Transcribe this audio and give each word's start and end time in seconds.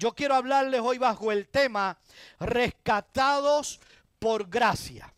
Yo 0.00 0.14
quiero 0.14 0.34
hablarles 0.34 0.80
hoy 0.80 0.96
bajo 0.96 1.30
el 1.30 1.46
tema 1.46 1.98
rescatados 2.38 3.78
por 4.18 4.48
gracia. 4.48 5.12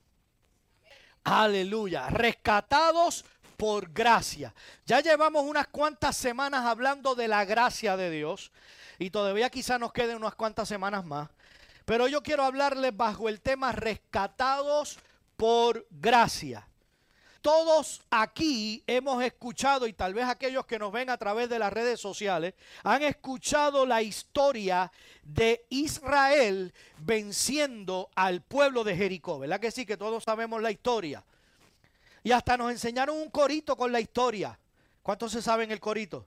Aleluya, 1.23 2.09
rescatados 2.09 3.25
por 3.57 3.93
gracia. 3.93 4.53
Ya 4.85 5.01
llevamos 5.01 5.45
unas 5.45 5.69
cuantas 5.69 6.17
semanas 6.17 6.67
hablando 6.67 7.15
de 7.15 7.29
la 7.29 7.45
gracia 7.45 7.97
de 7.97 8.11
Dios 8.11 8.51
y 8.99 9.11
todavía 9.11 9.51
quizá 9.51 9.79
nos 9.79 9.93
queden 9.93 10.17
unas 10.17 10.35
cuantas 10.35 10.69
semanas 10.69 11.05
más. 11.05 11.31
Pero 11.85 12.09
yo 12.09 12.21
quiero 12.25 12.43
hablarles 12.43 12.97
bajo 12.97 13.29
el 13.29 13.41
tema 13.41 13.71
rescatados 13.71 14.99
por 15.37 15.87
gracia. 15.91 16.67
Todos 17.43 18.01
aquí 18.09 18.85
hemos 18.87 19.23
escuchado, 19.23 19.89
y 19.89 19.93
tal 19.93 20.15
vez 20.15 20.27
aquellos 20.27 20.65
que 20.65 20.79
nos 20.79 20.93
ven 20.93 21.11
a 21.11 21.19
través 21.19 21.49
de 21.49 21.59
las 21.59 21.73
redes 21.73 22.01
sociales, 22.01 22.55
han 22.85 23.03
escuchado 23.03 23.85
la 23.85 24.01
historia 24.01 24.93
de 25.25 25.67
Israel 25.69 26.73
venciendo 26.99 28.11
al 28.15 28.43
pueblo 28.43 28.85
de 28.85 28.97
Jericó. 28.97 29.41
¿Verdad 29.41 29.59
que 29.59 29.73
sí? 29.73 29.85
Que 29.85 29.97
todos 29.97 30.23
sabemos 30.23 30.63
la 30.63 30.71
historia. 30.71 31.25
Y 32.23 32.31
hasta 32.31 32.57
nos 32.57 32.71
enseñaron 32.71 33.17
un 33.17 33.29
corito 33.29 33.77
con 33.77 33.91
la 33.91 34.01
historia. 34.01 34.57
¿Cuántos 35.03 35.33
se 35.33 35.43
saben 35.43 35.73
el 35.73 35.81
corito? 35.81 36.25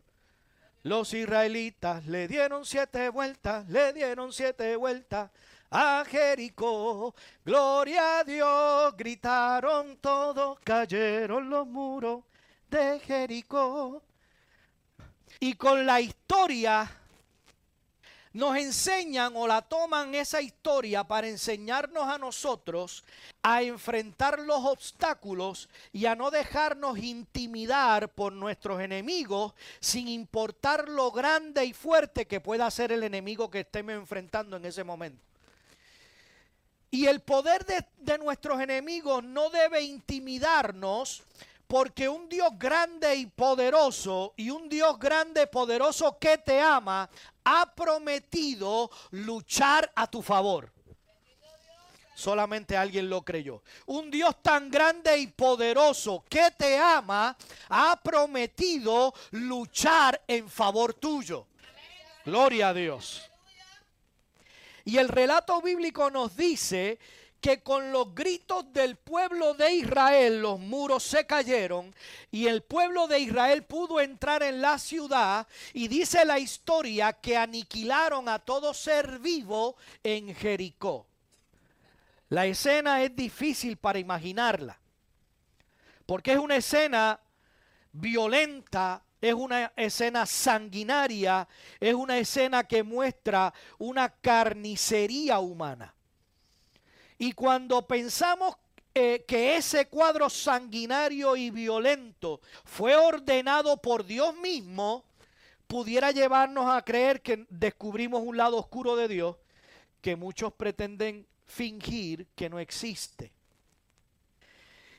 Los 0.84 1.14
israelitas 1.14 2.06
le 2.08 2.28
dieron 2.28 2.66
siete 2.66 3.08
vueltas, 3.10 3.68
le 3.70 3.94
dieron 3.94 4.34
siete 4.34 4.76
vueltas 4.76 5.32
a 5.76 6.06
Jericó. 6.06 7.14
Gloria 7.44 8.20
a 8.20 8.24
Dios, 8.24 8.96
gritaron 8.96 9.98
todos, 9.98 10.58
cayeron 10.62 11.50
los 11.50 11.68
muros 11.68 12.24
de 12.70 13.00
Jericó. 13.02 14.02
Y 15.42 15.56
con 15.56 15.86
la 15.86 16.00
historia 16.00 16.90
nos 18.32 18.58
enseñan 18.58 19.34
o 19.36 19.48
la 19.48 19.62
toman 19.62 20.16
esa 20.16 20.42
historia 20.42 21.04
para 21.04 21.28
enseñarnos 21.28 22.08
a 22.08 22.18
nosotros 22.18 23.04
a 23.44 23.62
enfrentar 23.62 24.40
los 24.40 24.64
obstáculos 24.64 25.68
y 25.92 26.06
a 26.06 26.16
no 26.16 26.32
dejarnos 26.32 26.98
intimidar 27.00 28.10
por 28.10 28.32
nuestros 28.32 28.80
enemigos 28.80 29.54
sin 29.82 30.08
importar 30.08 30.88
lo 30.88 31.12
grande 31.12 31.66
y 31.66 31.74
fuerte 31.74 32.28
que 32.28 32.40
pueda 32.40 32.72
ser 32.72 32.94
el 32.94 33.04
enemigo 33.04 33.50
que 33.50 33.62
estemos 33.62 33.94
enfrentando 33.94 34.56
en 34.56 34.64
ese 34.64 34.86
momento. 34.86 35.35
Y 36.96 37.08
el 37.08 37.20
poder 37.20 37.66
de, 37.66 38.18
nuestros 38.20 38.62
enemigos 38.62 39.22
no 39.22 39.50
debe 39.50 39.82
intimidarnos 39.82 41.24
porque 41.68 42.08
un 42.08 42.30
Dios 42.30 42.52
grande 42.58 43.14
y 43.18 43.26
poderoso 43.26 44.34
y 44.38 44.50
un 44.50 44.70
Dios 44.70 44.98
grande 44.98 45.42
y 45.42 45.46
poderoso 45.48 46.18
que 46.18 46.38
te 46.38 46.62
ama 46.62 47.10
ha 47.44 47.76
prometido 47.76 48.90
luchar 49.12 49.92
a 49.94 50.08
tu 50.08 50.22
favor. 50.22 50.72
Solamente 52.14 52.78
alguien 52.78 53.10
lo 53.10 53.24
creyó. 53.24 53.62
Un 53.88 54.10
Dios 54.10 54.42
tan 54.42 54.72
grande 54.72 55.18
y 55.18 55.28
poderoso 55.28 56.24
que 56.30 56.50
te 56.58 56.78
ama 56.78 57.36
ha 57.68 58.00
prometido 58.02 59.14
luchar 59.32 60.22
en 60.26 60.50
favor 60.50 60.94
tuyo. 60.94 61.46
Gloria 62.24 62.70
a 62.70 62.74
Dios. 62.74 63.30
Y 64.86 64.98
el 65.00 65.10
relato 65.10 65.62
bíblico 65.62 66.12
nos 66.12 66.38
dice 66.38 67.00
que 67.42 67.62
con 67.62 67.92
los 67.92 68.16
gritos 68.16 68.72
del 68.72 68.96
pueblo 68.96 69.54
de 69.54 69.74
Israel 69.74 70.42
los 70.42 70.60
muros 70.60 71.04
se 71.04 71.28
cayeron 71.28 71.94
y 72.32 72.48
el 72.48 72.64
pueblo 72.64 73.08
de 73.08 73.20
Israel 73.20 73.64
pudo 73.64 74.00
entrar 74.00 74.42
en 74.42 74.62
la 74.62 74.80
ciudad 74.80 75.48
y 75.74 75.88
dice 75.88 76.26
la 76.26 76.40
historia 76.40 77.14
que 77.14 77.38
aniquilaron 77.38 78.30
a 78.30 78.40
todo 78.40 78.74
ser 78.74 79.20
vivo 79.20 79.76
en 80.04 80.34
Jericó. 80.34 81.06
La 82.30 82.48
escena 82.48 83.04
es 83.04 83.16
difícil 83.16 83.78
para 83.78 84.00
imaginarla, 84.00 84.80
porque 86.08 86.34
es 86.34 86.40
una 86.40 86.56
escena 86.56 87.20
violenta, 87.92 89.05
es 89.22 89.34
una 89.34 89.72
escena 89.76 90.26
sanguinaria, 90.26 91.48
es 91.80 91.94
una 91.94 92.18
escena 92.18 92.64
que 92.64 92.84
muestra 92.84 93.54
una 93.78 94.10
carnicería 94.10 95.40
humana. 95.40 95.94
Y 97.18 97.32
cuando 97.32 97.88
pensamos 97.88 98.56
eh, 98.94 99.26
que 99.28 99.58
ese 99.58 99.88
cuadro 99.88 100.30
sanguinario 100.30 101.36
y 101.36 101.50
violento 101.50 102.42
fue 102.64 102.96
ordenado 102.96 103.78
por 103.78 104.06
Dios 104.06 104.36
mismo, 104.36 105.06
pudiera 105.68 106.12
llevarnos 106.12 106.70
a 106.70 106.82
creer 106.84 107.22
que 107.22 107.46
descubrimos 107.50 108.22
un 108.24 108.38
lado 108.38 108.58
oscuro 108.58 108.96
de 108.96 109.08
Dios 109.08 109.38
que 110.02 110.16
muchos 110.16 110.54
pretenden 110.54 111.28
fingir 111.46 112.28
que 112.36 112.50
no 112.50 112.60
existe. 112.60 113.35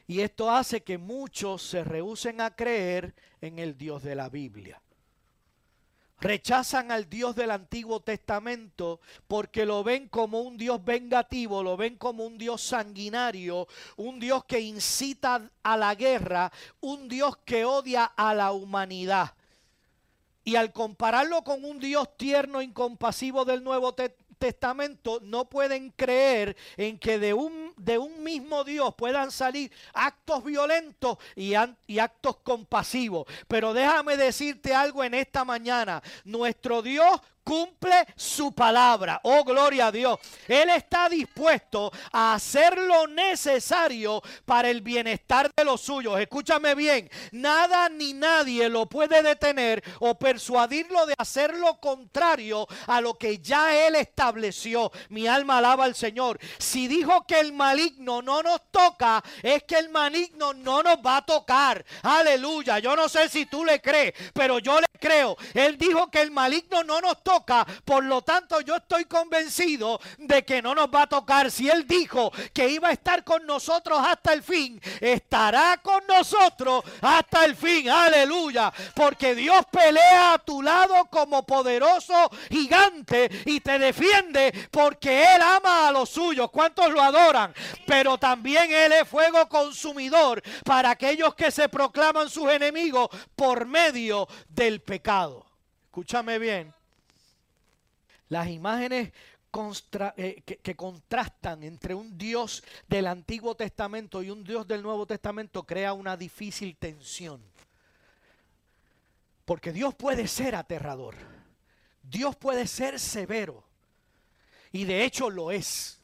Y 0.06 0.20
esto 0.20 0.50
hace 0.50 0.82
que 0.82 0.98
muchos 0.98 1.62
se 1.62 1.82
rehúsen 1.82 2.40
a 2.40 2.54
creer 2.54 3.14
en 3.40 3.58
el 3.58 3.76
Dios 3.76 4.02
de 4.02 4.14
la 4.14 4.28
Biblia. 4.28 4.80
Rechazan 6.18 6.90
al 6.90 7.10
Dios 7.10 7.36
del 7.36 7.50
Antiguo 7.50 8.00
Testamento 8.00 9.00
porque 9.28 9.66
lo 9.66 9.84
ven 9.84 10.08
como 10.08 10.40
un 10.40 10.56
Dios 10.56 10.82
vengativo, 10.82 11.62
lo 11.62 11.76
ven 11.76 11.96
como 11.96 12.24
un 12.24 12.38
Dios 12.38 12.62
sanguinario, 12.62 13.68
un 13.96 14.18
Dios 14.18 14.44
que 14.46 14.60
incita 14.60 15.50
a 15.62 15.76
la 15.76 15.94
guerra, 15.94 16.50
un 16.80 17.08
Dios 17.08 17.36
que 17.44 17.66
odia 17.66 18.04
a 18.04 18.32
la 18.32 18.52
humanidad. 18.52 19.34
Y 20.42 20.56
al 20.56 20.72
compararlo 20.72 21.42
con 21.42 21.64
un 21.64 21.80
Dios 21.80 22.16
tierno, 22.16 22.62
incompasivo 22.62 23.44
del 23.44 23.62
Nuevo 23.62 23.94
Testamento, 24.38 25.20
no 25.20 25.50
pueden 25.50 25.90
creer 25.90 26.56
en 26.76 26.98
que 26.98 27.18
de 27.18 27.34
un, 27.34 27.65
de 27.76 27.98
un 27.98 28.22
mismo 28.22 28.64
Dios 28.64 28.94
puedan 28.94 29.30
salir 29.30 29.70
actos 29.92 30.42
violentos 30.44 31.18
y, 31.34 31.54
actos 31.54 32.36
compasivos. 32.42 33.26
Pero 33.48 33.72
déjame 33.72 34.16
decirte 34.16 34.74
algo 34.74 35.04
en 35.04 35.14
esta 35.14 35.44
mañana. 35.44 36.02
Nuestro 36.24 36.82
Dios 36.82 37.20
cumple 37.46 38.04
su 38.16 38.50
palabra. 38.52 39.20
Oh, 39.22 39.44
gloria 39.44 39.86
a 39.86 39.92
Dios. 39.92 40.18
Él 40.48 40.68
está 40.70 41.08
dispuesto 41.08 41.92
a 42.10 42.34
hacer 42.34 42.76
lo 42.76 43.06
necesario 43.06 44.20
para 44.44 44.68
el 44.68 44.80
bienestar 44.80 45.48
de 45.56 45.64
los 45.64 45.80
suyos. 45.80 46.18
Escúchame 46.18 46.74
bien, 46.74 47.08
nada 47.30 47.88
ni 47.88 48.14
nadie 48.14 48.68
lo 48.68 48.86
puede 48.86 49.22
detener 49.22 49.84
o 50.00 50.18
persuadirlo 50.18 51.06
de 51.06 51.14
hacer 51.16 51.54
lo 51.54 51.78
contrario 51.78 52.66
a 52.88 53.00
lo 53.00 53.14
que 53.14 53.38
ya 53.38 53.86
él 53.86 53.94
estableció. 53.94 54.90
Mi 55.10 55.28
alma 55.28 55.58
alaba 55.58 55.84
al 55.84 55.94
Señor. 55.94 56.40
Si 56.58 56.88
dijo 56.88 57.26
que 57.28 57.38
el 57.38 57.52
maligno 57.52 58.22
no 58.22 58.42
nos 58.42 58.60
toca, 58.72 59.22
es 59.40 59.62
que 59.62 59.78
el 59.78 59.90
maligno 59.90 60.52
no 60.52 60.82
nos 60.82 60.96
va 60.96 61.18
a 61.18 61.24
tocar. 61.24 61.84
Aleluya. 62.02 62.80
Yo 62.80 62.96
no 62.96 63.08
sé 63.08 63.28
si 63.28 63.46
tú 63.46 63.64
le 63.64 63.80
crees, 63.80 64.14
pero 64.34 64.58
yo 64.58 64.80
le 64.80 64.86
creo. 64.98 65.36
Él 65.54 65.78
dijo 65.78 66.10
que 66.10 66.22
el 66.22 66.32
maligno 66.32 66.82
no 66.82 67.00
nos 67.00 67.22
toca 67.22 67.35
por 67.84 68.04
lo 68.04 68.22
tanto, 68.22 68.60
yo 68.60 68.76
estoy 68.76 69.04
convencido 69.04 70.00
de 70.18 70.44
que 70.44 70.62
no 70.62 70.74
nos 70.74 70.88
va 70.88 71.02
a 71.02 71.06
tocar. 71.06 71.50
Si 71.50 71.68
Él 71.68 71.86
dijo 71.86 72.32
que 72.52 72.68
iba 72.68 72.88
a 72.88 72.92
estar 72.92 73.24
con 73.24 73.46
nosotros 73.46 74.00
hasta 74.06 74.32
el 74.32 74.42
fin, 74.42 74.80
estará 75.00 75.78
con 75.82 76.06
nosotros 76.06 76.84
hasta 77.00 77.44
el 77.44 77.56
fin. 77.56 77.90
Aleluya. 77.90 78.72
Porque 78.94 79.34
Dios 79.34 79.64
pelea 79.70 80.34
a 80.34 80.38
tu 80.38 80.62
lado 80.62 81.06
como 81.06 81.44
poderoso 81.44 82.30
gigante 82.50 83.30
y 83.44 83.60
te 83.60 83.78
defiende 83.78 84.68
porque 84.70 85.34
Él 85.34 85.42
ama 85.42 85.88
a 85.88 85.92
los 85.92 86.10
suyos. 86.10 86.50
¿Cuántos 86.50 86.90
lo 86.90 87.02
adoran? 87.02 87.54
Pero 87.86 88.18
también 88.18 88.72
Él 88.72 88.92
es 88.92 89.08
fuego 89.08 89.48
consumidor 89.48 90.42
para 90.64 90.90
aquellos 90.90 91.34
que 91.34 91.50
se 91.50 91.68
proclaman 91.68 92.30
sus 92.30 92.50
enemigos 92.50 93.08
por 93.34 93.66
medio 93.66 94.28
del 94.48 94.80
pecado. 94.80 95.46
Escúchame 95.86 96.38
bien. 96.38 96.75
Las 98.28 98.48
imágenes 98.48 99.12
eh, 100.16 100.42
que, 100.44 100.76
contrastan 100.76 101.62
entre 101.62 101.94
un 101.94 102.18
Dios 102.18 102.62
del 102.86 103.06
Antiguo 103.06 103.54
Testamento 103.54 104.22
y 104.22 104.30
un 104.30 104.44
Dios 104.44 104.68
del 104.68 104.82
Nuevo 104.82 105.06
Testamento 105.06 105.62
crea 105.62 105.94
una 105.94 106.14
difícil 106.14 106.76
tensión. 106.76 107.40
Porque 109.46 109.72
Dios 109.72 109.94
puede 109.94 110.28
ser 110.28 110.56
aterrador. 110.56 111.14
Dios 112.02 112.36
puede 112.36 112.66
ser 112.66 113.00
severo. 113.00 113.64
Y 114.72 114.84
de 114.84 115.04
hecho 115.04 115.30
lo 115.30 115.50
es. 115.50 116.00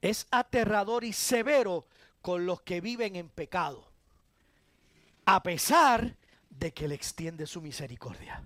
Es 0.00 0.28
aterrador 0.30 1.02
y 1.02 1.12
severo 1.12 1.86
con 2.22 2.46
los 2.46 2.62
que 2.62 2.80
viven 2.80 3.16
en 3.16 3.28
pecado. 3.28 3.90
A 5.24 5.42
pesar 5.42 6.14
de 6.48 6.72
que 6.72 6.86
le 6.86 6.94
extiende 6.94 7.46
su 7.46 7.60
misericordia. 7.60 8.44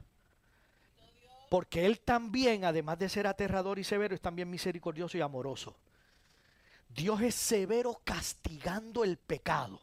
Porque 1.54 1.86
Él 1.86 2.00
también, 2.00 2.64
además 2.64 2.98
de 2.98 3.08
ser 3.08 3.28
aterrador 3.28 3.78
y 3.78 3.84
severo, 3.84 4.12
es 4.12 4.20
también 4.20 4.50
misericordioso 4.50 5.16
y 5.16 5.20
amoroso. 5.20 5.76
Dios 6.88 7.20
es 7.20 7.36
severo 7.36 8.00
castigando 8.02 9.04
el 9.04 9.18
pecado. 9.18 9.80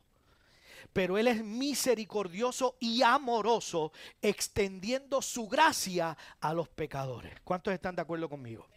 pero 0.91 1.18
Él 1.18 1.29
es 1.29 1.41
misericordioso 1.41 2.75
y 2.81 3.01
amoroso, 3.03 3.94
extendiendo 4.21 5.21
su 5.21 5.47
gracia 5.47 6.18
a 6.41 6.53
los 6.53 6.68
pecadores. 6.68 7.39
¿Cuántos 7.45 7.74
están 7.74 7.95
de 7.95 8.01
acuerdo 8.01 8.27
conmigo? 8.27 8.67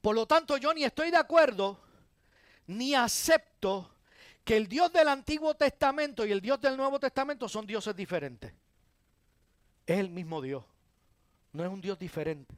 Por 0.00 0.14
lo 0.14 0.24
tanto, 0.24 0.56
yo 0.56 0.72
ni 0.72 0.84
estoy 0.84 1.10
de 1.10 1.18
acuerdo, 1.18 1.80
ni 2.66 2.94
acepto 2.94 3.90
que 4.42 4.56
el 4.56 4.68
Dios 4.68 4.90
del 4.90 5.08
Antiguo 5.08 5.54
Testamento 5.54 6.24
y 6.24 6.32
el 6.32 6.40
Dios 6.40 6.62
del 6.62 6.78
Nuevo 6.78 6.98
Testamento 6.98 7.46
son 7.46 7.66
dioses 7.66 7.94
diferentes. 7.94 8.54
Es 9.86 9.98
el 9.98 10.08
mismo 10.08 10.40
Dios, 10.40 10.64
no 11.54 11.64
es 11.64 11.70
un 11.70 11.80
Dios 11.80 11.98
diferente. 11.98 12.54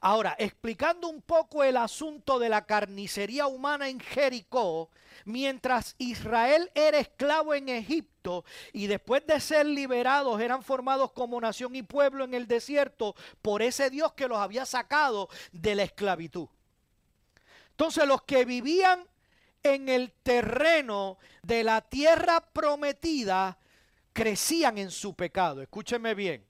Ahora, 0.00 0.36
explicando 0.38 1.08
un 1.08 1.22
poco 1.22 1.64
el 1.64 1.76
asunto 1.76 2.38
de 2.38 2.48
la 2.48 2.66
carnicería 2.66 3.46
humana 3.46 3.88
en 3.88 3.98
Jericó, 3.98 4.90
mientras 5.24 5.94
Israel 5.98 6.70
era 6.74 6.98
esclavo 6.98 7.54
en 7.54 7.68
Egipto 7.68 8.44
y 8.72 8.86
después 8.86 9.26
de 9.26 9.40
ser 9.40 9.66
liberados 9.66 10.40
eran 10.40 10.62
formados 10.62 11.12
como 11.12 11.40
nación 11.40 11.74
y 11.74 11.82
pueblo 11.82 12.24
en 12.24 12.34
el 12.34 12.46
desierto 12.46 13.16
por 13.42 13.62
ese 13.62 13.90
Dios 13.90 14.12
que 14.12 14.28
los 14.28 14.38
había 14.38 14.66
sacado 14.66 15.28
de 15.50 15.74
la 15.74 15.82
esclavitud. 15.84 16.48
Entonces 17.70 18.06
los 18.06 18.22
que 18.22 18.44
vivían 18.44 19.04
en 19.62 19.88
el 19.88 20.12
terreno 20.22 21.18
de 21.42 21.64
la 21.64 21.80
tierra 21.80 22.40
prometida 22.52 23.58
crecían 24.12 24.78
en 24.78 24.90
su 24.90 25.14
pecado. 25.14 25.62
Escúcheme 25.62 26.14
bien. 26.14 26.47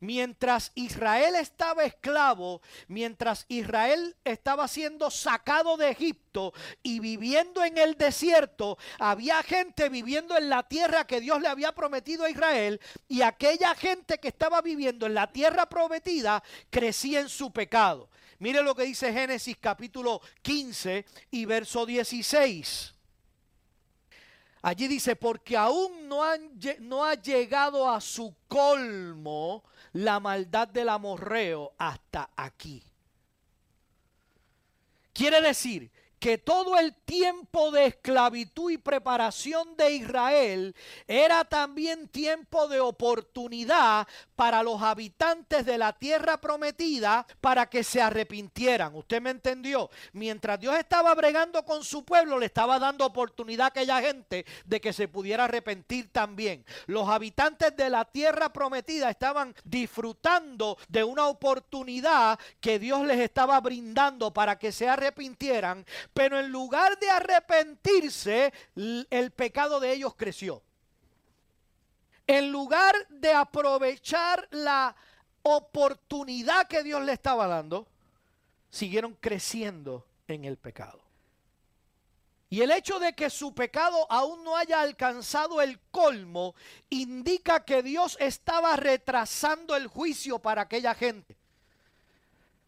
Mientras 0.00 0.72
Israel 0.74 1.34
estaba 1.34 1.84
esclavo, 1.84 2.62
mientras 2.88 3.44
Israel 3.48 4.16
estaba 4.24 4.66
siendo 4.66 5.10
sacado 5.10 5.76
de 5.76 5.90
Egipto 5.90 6.54
y 6.82 7.00
viviendo 7.00 7.62
en 7.62 7.76
el 7.76 7.98
desierto, 7.98 8.78
había 8.98 9.42
gente 9.42 9.90
viviendo 9.90 10.38
en 10.38 10.48
la 10.48 10.66
tierra 10.66 11.06
que 11.06 11.20
Dios 11.20 11.42
le 11.42 11.48
había 11.48 11.72
prometido 11.72 12.24
a 12.24 12.30
Israel 12.30 12.80
y 13.08 13.20
aquella 13.20 13.74
gente 13.74 14.18
que 14.18 14.28
estaba 14.28 14.62
viviendo 14.62 15.04
en 15.04 15.12
la 15.12 15.30
tierra 15.30 15.68
prometida 15.68 16.42
crecía 16.70 17.20
en 17.20 17.28
su 17.28 17.52
pecado. 17.52 18.08
Mire 18.38 18.62
lo 18.62 18.74
que 18.74 18.84
dice 18.84 19.12
Génesis 19.12 19.58
capítulo 19.60 20.22
15 20.40 21.04
y 21.30 21.44
verso 21.44 21.84
16. 21.84 22.94
Allí 24.62 24.88
dice, 24.88 25.16
porque 25.16 25.56
aún 25.56 26.08
no, 26.08 26.22
no 26.80 27.04
ha 27.04 27.14
llegado 27.14 27.90
a 27.90 28.00
su 28.00 28.34
colmo 28.46 29.64
la 29.92 30.20
maldad 30.20 30.68
del 30.68 30.88
amorreo 30.88 31.72
hasta 31.78 32.30
aquí. 32.36 32.82
Quiere 35.12 35.40
decir 35.40 35.90
que 36.20 36.36
todo 36.36 36.78
el 36.78 36.94
tiempo 36.94 37.70
de 37.70 37.86
esclavitud 37.86 38.70
y 38.70 38.78
preparación 38.78 39.74
de 39.76 39.92
Israel 39.92 40.76
era 41.08 41.44
también 41.46 42.08
tiempo 42.08 42.68
de 42.68 42.78
oportunidad 42.78 44.06
para 44.36 44.62
los 44.62 44.82
habitantes 44.82 45.64
de 45.64 45.78
la 45.78 45.94
tierra 45.94 46.38
prometida 46.38 47.26
para 47.40 47.70
que 47.70 47.82
se 47.82 48.02
arrepintieran. 48.02 48.94
¿Usted 48.94 49.22
me 49.22 49.30
entendió? 49.30 49.90
Mientras 50.12 50.60
Dios 50.60 50.76
estaba 50.76 51.14
bregando 51.14 51.64
con 51.64 51.82
su 51.82 52.04
pueblo, 52.04 52.38
le 52.38 52.46
estaba 52.46 52.78
dando 52.78 53.06
oportunidad 53.06 53.64
a 53.64 53.68
aquella 53.68 54.02
gente 54.02 54.44
de 54.66 54.80
que 54.80 54.92
se 54.92 55.08
pudiera 55.08 55.44
arrepentir 55.44 56.12
también. 56.12 56.66
Los 56.86 57.08
habitantes 57.08 57.74
de 57.74 57.88
la 57.88 58.04
tierra 58.04 58.52
prometida 58.52 59.08
estaban 59.08 59.54
disfrutando 59.64 60.76
de 60.88 61.02
una 61.02 61.28
oportunidad 61.28 62.38
que 62.60 62.78
Dios 62.78 63.06
les 63.06 63.20
estaba 63.20 63.58
brindando 63.60 64.34
para 64.34 64.58
que 64.58 64.70
se 64.70 64.86
arrepintieran 64.86 65.86
pero 66.12 66.38
en 66.38 66.50
lugar 66.50 66.98
de 66.98 67.10
arrepentirse, 67.10 68.52
el 68.74 69.30
pecado 69.30 69.80
de 69.80 69.92
ellos 69.92 70.14
creció. 70.16 70.62
En 72.26 72.52
lugar 72.52 72.94
de 73.08 73.32
aprovechar 73.32 74.46
la 74.50 74.94
oportunidad 75.42 76.68
que 76.68 76.82
Dios 76.82 77.02
le 77.02 77.12
estaba 77.12 77.46
dando, 77.46 77.88
siguieron 78.70 79.14
creciendo 79.14 80.06
en 80.28 80.44
el 80.44 80.56
pecado. 80.56 81.00
Y 82.48 82.62
el 82.62 82.72
hecho 82.72 82.98
de 82.98 83.12
que 83.14 83.30
su 83.30 83.54
pecado 83.54 84.06
aún 84.10 84.42
no 84.42 84.56
haya 84.56 84.80
alcanzado 84.80 85.60
el 85.60 85.78
colmo 85.92 86.56
indica 86.88 87.64
que 87.64 87.82
Dios 87.82 88.16
estaba 88.20 88.74
retrasando 88.76 89.76
el 89.76 89.86
juicio 89.86 90.40
para 90.40 90.62
aquella 90.62 90.94
gente 90.94 91.39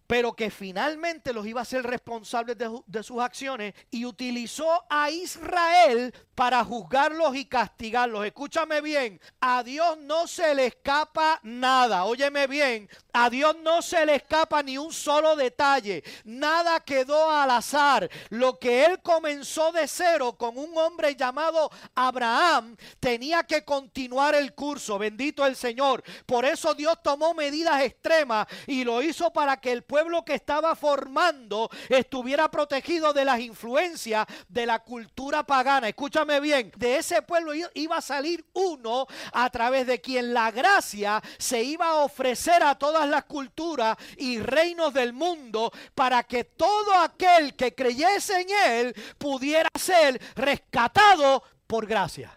pero 0.07 0.35
que 0.35 0.51
finalmente 0.51 1.33
los 1.33 1.47
iba 1.47 1.61
a 1.61 1.65
ser 1.65 1.85
responsables 1.85 2.57
de, 2.59 3.03
sus 3.03 3.21
acciones 3.21 3.75
y 3.91 4.05
utilizó 4.05 4.85
a 4.91 5.11
Israel 5.11 6.15
para 6.35 6.65
juzgarlos 6.65 7.35
y 7.37 7.45
castigarlos. 7.45 8.27
Escúchame 8.27 8.81
bien, 8.81 9.21
a 9.41 9.63
Dios 9.63 9.99
no 9.99 10.27
se 10.27 10.55
le 10.55 10.67
escapa 10.67 11.41
nada. 11.43 12.05
Óyeme 12.05 12.47
bien, 12.47 12.89
a 13.13 13.31
Dios 13.31 13.57
no 13.63 13.83
se 13.83 14.05
le 14.05 14.17
escapa 14.17 14.63
ni 14.63 14.79
un 14.79 14.93
solo 14.93 15.37
detalle. 15.37 16.03
Nada 16.25 16.81
quedó 16.81 17.31
al 17.31 17.51
azar. 17.51 18.09
Lo 18.31 18.59
que 18.59 18.85
él 18.85 19.01
comenzó 19.03 19.73
de 19.73 19.89
cero 19.89 20.37
con 20.37 20.59
un 20.59 20.77
hombre 20.77 21.17
llamado 21.17 21.71
Abraham 21.95 22.77
tenía 23.01 23.45
que 23.45 23.65
continuar 23.65 24.35
el 24.35 24.55
curso. 24.55 24.99
Bendito 24.99 25.47
el 25.47 25.57
Señor. 25.57 26.03
Por 26.27 26.45
eso 26.45 26.75
Dios 26.75 26.99
tomó 27.03 27.35
medidas 27.35 27.83
extremas 27.83 28.47
y 28.67 28.85
lo 28.85 29.03
hizo 29.03 29.33
para 29.33 29.59
que 29.59 29.73
el 29.73 29.83
pueblo 29.83 30.02
que 30.25 30.35
estaba 30.35 30.75
formando 30.75 31.71
estuviera 31.89 32.51
protegido 32.51 33.13
de 33.13 33.25
las 33.25 33.41
influencias 33.41 34.27
de 34.49 34.67
la 34.67 34.81
cultura 34.81 35.45
pagana. 35.45 35.89
Escúchame 35.89 36.41
bien, 36.41 36.73
de 36.77 36.97
ese 36.97 37.23
pueblo 37.23 37.53
iba 37.75 37.97
a 37.97 38.01
salir 38.01 38.45
uno 38.53 39.07
a 39.33 39.49
través 39.51 39.87
de 39.87 40.01
quien 40.01 40.35
la 40.35 40.51
gracia 40.51 41.23
se 41.39 41.63
iba 41.63 41.87
a 41.87 42.05
ofrecer 42.05 42.63
a 42.63 42.75
todas 42.75 43.09
las 43.09 43.25
culturas 43.25 43.97
y 44.19 44.39
reinos 44.41 44.93
del 44.93 45.13
mundo 45.13 45.73
para 45.95 46.25
que 46.25 46.45
todo 46.45 46.95
aquel 46.97 47.55
que 47.55 47.75
creyese 47.75 48.41
en 48.41 48.49
él 48.51 48.95
pudiera 49.19 49.69
ser 49.79 50.21
rescatado 50.35 51.43
por 51.67 51.87
gracia. 51.87 52.37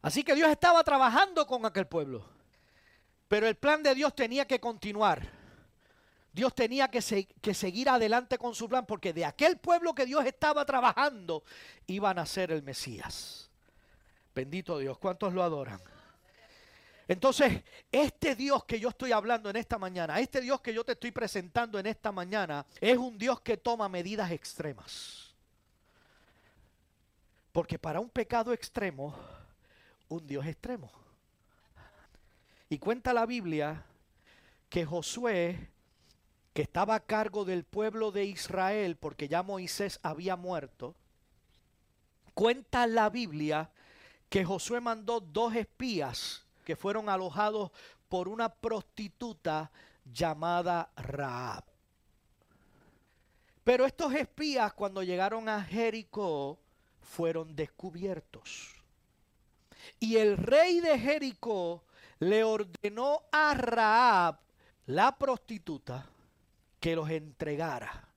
Así 0.00 0.22
que 0.22 0.34
Dios 0.34 0.48
estaba 0.48 0.82
trabajando 0.84 1.46
con 1.46 1.66
aquel 1.66 1.86
pueblo. 1.86 2.37
Pero 3.28 3.46
el 3.46 3.56
plan 3.56 3.82
de 3.82 3.94
Dios 3.94 4.14
tenía 4.14 4.46
que 4.46 4.58
continuar. 4.58 5.38
Dios 6.32 6.54
tenía 6.54 6.88
que, 6.88 7.28
que, 7.40 7.54
seguir 7.54 7.88
adelante 7.88 8.38
con 8.38 8.54
su 8.54 8.68
plan 8.68 8.86
porque 8.86 9.12
de 9.12 9.24
aquel 9.24 9.58
pueblo 9.58 9.94
que 9.94 10.06
Dios 10.06 10.24
estaba 10.24 10.64
trabajando 10.64 11.42
iba 11.86 12.10
a 12.10 12.14
nacer 12.14 12.50
el 12.52 12.62
Mesías. 12.62 13.50
Bendito 14.34 14.78
Dios, 14.78 14.98
¿cuántos 14.98 15.34
lo 15.34 15.42
adoran? 15.42 15.80
Entonces, 17.08 17.62
este 17.90 18.36
Dios 18.36 18.64
que 18.64 18.78
yo 18.78 18.90
estoy 18.90 19.12
hablando 19.12 19.48
en 19.48 19.56
esta 19.56 19.78
mañana, 19.78 20.20
este 20.20 20.40
Dios 20.42 20.60
que 20.60 20.74
yo 20.74 20.84
te 20.84 20.92
estoy 20.92 21.10
presentando 21.10 21.78
en 21.78 21.86
esta 21.86 22.12
mañana, 22.12 22.64
es 22.80 22.98
un 22.98 23.18
Dios 23.18 23.40
que 23.40 23.56
toma 23.56 23.88
medidas 23.88 24.30
extremas. 24.30 25.34
Porque 27.50 27.78
para 27.78 27.98
un 27.98 28.10
pecado 28.10 28.52
extremo, 28.52 29.14
un 30.08 30.26
Dios 30.26 30.46
extremo. 30.46 30.92
Y 32.68 32.78
cuenta 32.78 33.12
la 33.12 33.26
Biblia 33.26 33.84
que 34.68 34.84
Josué 34.84 35.70
que 36.52 36.62
estaba 36.62 36.96
a 36.96 37.06
cargo 37.06 37.44
del 37.44 37.62
pueblo 37.62 38.10
de 38.10 38.24
Israel 38.24 38.96
porque 38.96 39.28
ya 39.28 39.44
Moisés 39.44 40.00
había 40.02 40.34
muerto, 40.34 40.96
cuenta 42.34 42.86
la 42.88 43.10
Biblia 43.10 43.70
que 44.28 44.44
Josué 44.44 44.80
mandó 44.80 45.20
dos 45.20 45.54
espías 45.54 46.44
que 46.64 46.74
fueron 46.74 47.08
alojados 47.08 47.70
por 48.08 48.28
una 48.28 48.48
prostituta 48.48 49.70
llamada 50.04 50.90
Raab. 50.96 51.64
Pero 53.62 53.86
estos 53.86 54.12
espías 54.14 54.72
cuando 54.72 55.02
llegaron 55.02 55.48
a 55.48 55.62
Jericó 55.62 56.58
fueron 57.02 57.54
descubiertos. 57.54 58.74
Y 60.00 60.16
el 60.16 60.36
rey 60.36 60.80
de 60.80 60.98
Jericó 60.98 61.84
le 62.20 62.44
ordenó 62.44 63.22
a 63.30 63.54
Raab, 63.54 64.38
la 64.86 65.16
prostituta, 65.16 66.06
que 66.80 66.96
los 66.96 67.10
entregara. 67.10 68.08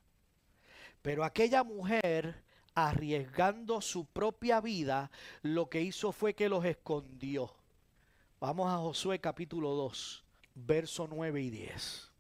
Pero 1.02 1.24
aquella 1.24 1.64
mujer, 1.64 2.44
arriesgando 2.76 3.82
su 3.82 4.06
propia 4.06 4.62
vida, 4.62 5.12
lo 5.42 5.70
que 5.70 5.82
hizo 5.82 6.12
fue 6.12 6.34
que 6.34 6.50
los 6.50 6.64
escondió. 6.66 7.54
Vamos 8.40 8.72
a 8.72 8.78
Josué 8.78 9.20
capítulo 9.20 9.70
2, 9.72 10.24
verso 10.56 11.08
9 11.10 11.42
y 11.42 11.50
10. 11.50 12.12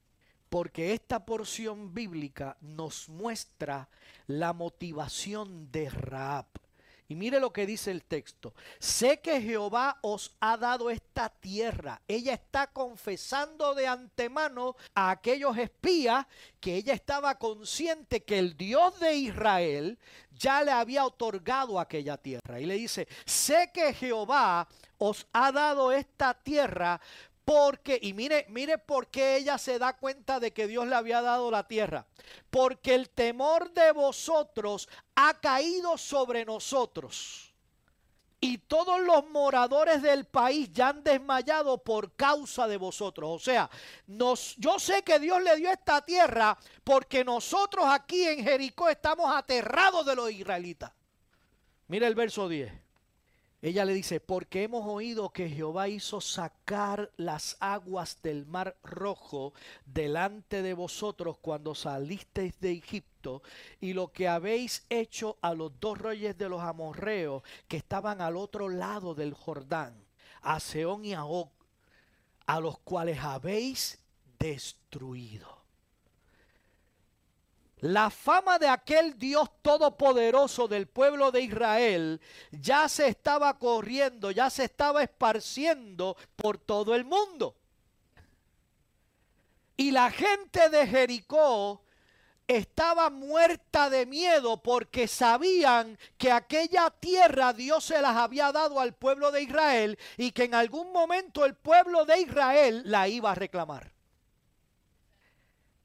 Porque 0.50 0.94
esta 0.94 1.26
porción 1.26 1.94
bíblica 1.94 2.58
nos 2.62 3.08
muestra 3.08 3.88
la 4.28 4.54
motivación 4.54 5.72
de 5.72 5.90
Raab. 5.90 6.46
Y 7.12 7.16
mire 7.16 7.42
lo 7.42 7.52
que 7.52 7.66
dice 7.66 7.92
el 7.92 8.06
texto. 8.06 8.54
Sé 8.80 9.20
que 9.20 9.42
Jehová 9.42 9.98
os 10.02 10.34
ha 10.40 10.56
dado 10.56 10.90
esta 10.90 11.28
tierra. 11.28 12.02
Ella 12.08 12.34
está 12.34 12.68
confesando 12.68 13.76
de 13.76 13.86
antemano 13.86 14.78
a 14.96 15.12
aquellos 15.12 15.58
espías 15.58 16.26
que 16.62 16.76
ella 16.76 16.94
estaba 16.94 17.38
consciente 17.38 18.24
que 18.24 18.40
el 18.40 18.56
Dios 18.56 18.98
de 19.02 19.14
Israel 19.14 20.00
ya 20.32 20.64
le 20.64 20.72
había 20.72 21.06
otorgado 21.06 21.82
aquella 21.82 22.16
tierra. 22.16 22.62
Y 22.62 22.66
le 22.66 22.76
dice, 22.76 23.10
sé 23.26 23.72
que 23.74 23.94
Jehová 23.94 24.70
os 24.98 25.28
ha 25.34 25.52
dado 25.52 25.92
esta 25.92 26.34
tierra 26.34 27.02
porque, 27.46 28.00
y 28.02 28.14
mire, 28.14 28.46
mire 28.50 28.78
por 28.78 29.08
qué 29.08 29.38
ella 29.38 29.58
se 29.58 29.80
da 29.80 29.98
cuenta 29.98 30.40
de 30.40 30.52
que 30.52 30.68
Dios 30.68 30.88
le 30.88 30.96
había 30.96 31.22
dado 31.22 31.50
la 31.50 31.68
tierra. 31.68 32.06
Porque 32.50 32.94
el 32.96 33.10
temor 33.10 33.72
de 33.74 33.92
vosotros 33.92 34.88
ha 35.16 35.40
caído 35.40 35.98
sobre 35.98 36.46
nosotros. 36.46 37.52
Y 38.44 38.58
todos 38.58 39.00
los 39.02 39.30
moradores 39.30 40.02
del 40.02 40.26
país 40.26 40.72
ya 40.74 40.90
han 40.90 41.04
desmayado 41.04 41.78
por 41.78 42.16
causa 42.16 42.68
de 42.68 42.78
vosotros. 42.78 43.30
O 43.30 43.40
sea, 43.40 43.70
nos, 44.08 44.56
yo 44.58 44.80
sé 44.80 45.04
que 45.04 45.20
Dios 45.20 45.44
le 45.44 45.56
dio 45.58 45.70
esta 45.70 46.04
tierra 46.04 46.58
porque 46.84 47.24
nosotros 47.24 47.86
aquí 47.88 48.24
en 48.24 48.44
Jericó 48.44 48.90
estamos 48.90 49.34
aterrados 49.34 50.06
de 50.08 50.16
los 50.16 50.32
israelitas. 50.32 50.92
Mire 51.88 52.08
el 52.08 52.16
verso 52.16 52.50
10. 52.50 52.81
Ella 53.62 53.86
le 53.86 53.94
dice, 53.94 54.20
porque 54.20 54.64
hemos 54.64 54.88
oído 54.88 55.30
que 55.30 55.48
Jehová 55.48 55.88
hizo 55.88 56.20
sacar 56.20 57.12
las 57.16 57.58
aguas 57.60 58.18
del 58.24 58.48
mar 58.48 58.76
rojo 58.84 59.54
delante 59.86 60.64
de 60.64 60.74
vosotros 60.74 61.38
cuando 61.38 61.76
salisteis 61.76 62.60
de 62.60 62.72
Egipto, 62.72 63.44
y 63.80 63.94
lo 63.94 64.12
que 64.12 64.28
habéis 64.28 64.84
hecho 64.90 65.38
a 65.42 65.54
los 65.54 65.80
dos 65.80 66.00
reyes 66.00 66.36
de 66.40 66.50
los 66.50 66.62
amorreos 66.62 67.44
que 67.68 67.78
estaban 67.78 68.20
al 68.20 68.36
otro 68.36 68.68
lado 68.68 69.14
del 69.14 69.36
Jordán, 69.36 69.94
a 70.42 70.60
Seón 70.60 71.06
y 71.06 71.14
a 71.14 71.26
Og, 71.26 71.52
a 72.48 72.60
los 72.60 72.80
cuales 72.80 73.20
habéis 73.20 74.00
destruido. 74.40 75.61
La 77.82 78.12
fama 78.12 78.60
de 78.60 78.68
aquel 78.68 79.18
Dios 79.18 79.50
todopoderoso 79.64 80.68
del 80.68 80.88
pueblo 80.88 81.32
de 81.32 81.42
Israel 81.42 82.22
ya 82.52 82.88
se 82.88 83.08
estaba 83.08 83.58
corriendo, 83.58 84.30
ya 84.30 84.52
se 84.52 84.66
estaba 84.66 85.02
esparciendo 85.02 86.16
por 86.36 86.60
todo 86.60 86.94
el 86.94 87.06
mundo. 87.06 87.56
Y 89.78 89.90
la 89.90 90.12
gente 90.12 90.70
de 90.70 90.86
Jericó 90.86 91.82
estaba 92.48 93.10
muerta 93.10 93.90
de 93.90 94.06
miedo 94.06 94.62
porque 94.62 95.08
sabían 95.08 95.98
que 96.20 96.32
aquella 96.32 96.92
tierra 96.92 97.52
Dios 97.52 97.86
se 97.86 98.00
las 98.00 98.16
había 98.16 98.52
dado 98.52 98.80
al 98.80 98.94
pueblo 98.94 99.32
de 99.32 99.42
Israel 99.42 99.98
y 100.18 100.34
que 100.34 100.44
en 100.44 100.54
algún 100.54 100.92
momento 100.92 101.46
el 101.46 101.56
pueblo 101.56 102.06
de 102.06 102.22
Israel 102.22 102.84
la 102.86 103.08
iba 103.08 103.32
a 103.32 103.36
reclamar. 103.36 103.92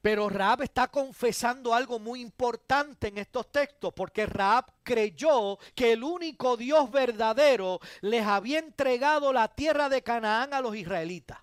Pero 0.01 0.29
Raab 0.29 0.61
está 0.61 0.87
confesando 0.87 1.73
algo 1.73 1.99
muy 1.99 2.21
importante 2.21 3.07
en 3.07 3.17
estos 3.17 3.51
textos, 3.51 3.93
porque 3.93 4.25
Raab 4.25 4.65
creyó 4.83 5.57
que 5.75 5.93
el 5.93 6.03
único 6.03 6.55
Dios 6.55 6.91
verdadero 6.91 7.79
les 8.01 8.25
había 8.25 8.59
entregado 8.59 9.33
la 9.33 9.47
tierra 9.47 9.89
de 9.89 10.03
Canaán 10.03 10.53
a 10.53 10.61
los 10.61 10.75
israelitas. 10.75 11.39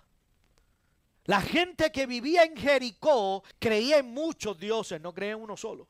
La 1.26 1.40
gente 1.40 1.90
que 1.90 2.06
vivía 2.06 2.44
en 2.44 2.56
Jericó 2.56 3.42
creía 3.58 3.98
en 3.98 4.12
muchos 4.12 4.58
dioses, 4.58 5.00
no 5.00 5.12
creía 5.12 5.32
en 5.32 5.40
uno 5.40 5.56
solo. 5.56 5.88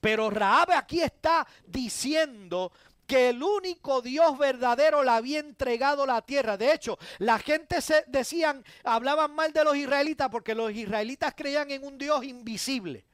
Pero 0.00 0.30
Raab 0.30 0.72
aquí 0.72 1.00
está 1.00 1.46
diciendo 1.66 2.70
que 3.08 3.30
el 3.30 3.42
único 3.42 4.02
Dios 4.02 4.38
verdadero 4.38 5.02
le 5.02 5.10
había 5.10 5.40
entregado 5.40 6.04
la 6.04 6.20
tierra. 6.20 6.58
De 6.58 6.72
hecho, 6.72 6.98
la 7.18 7.38
gente 7.38 7.80
se 7.80 8.04
decían, 8.06 8.62
hablaban 8.84 9.34
mal 9.34 9.50
de 9.50 9.64
los 9.64 9.74
israelitas 9.74 10.28
porque 10.30 10.54
los 10.54 10.70
israelitas 10.70 11.32
creían 11.34 11.70
en 11.70 11.84
un 11.84 11.96
Dios 11.96 12.22
invisible. 12.22 13.06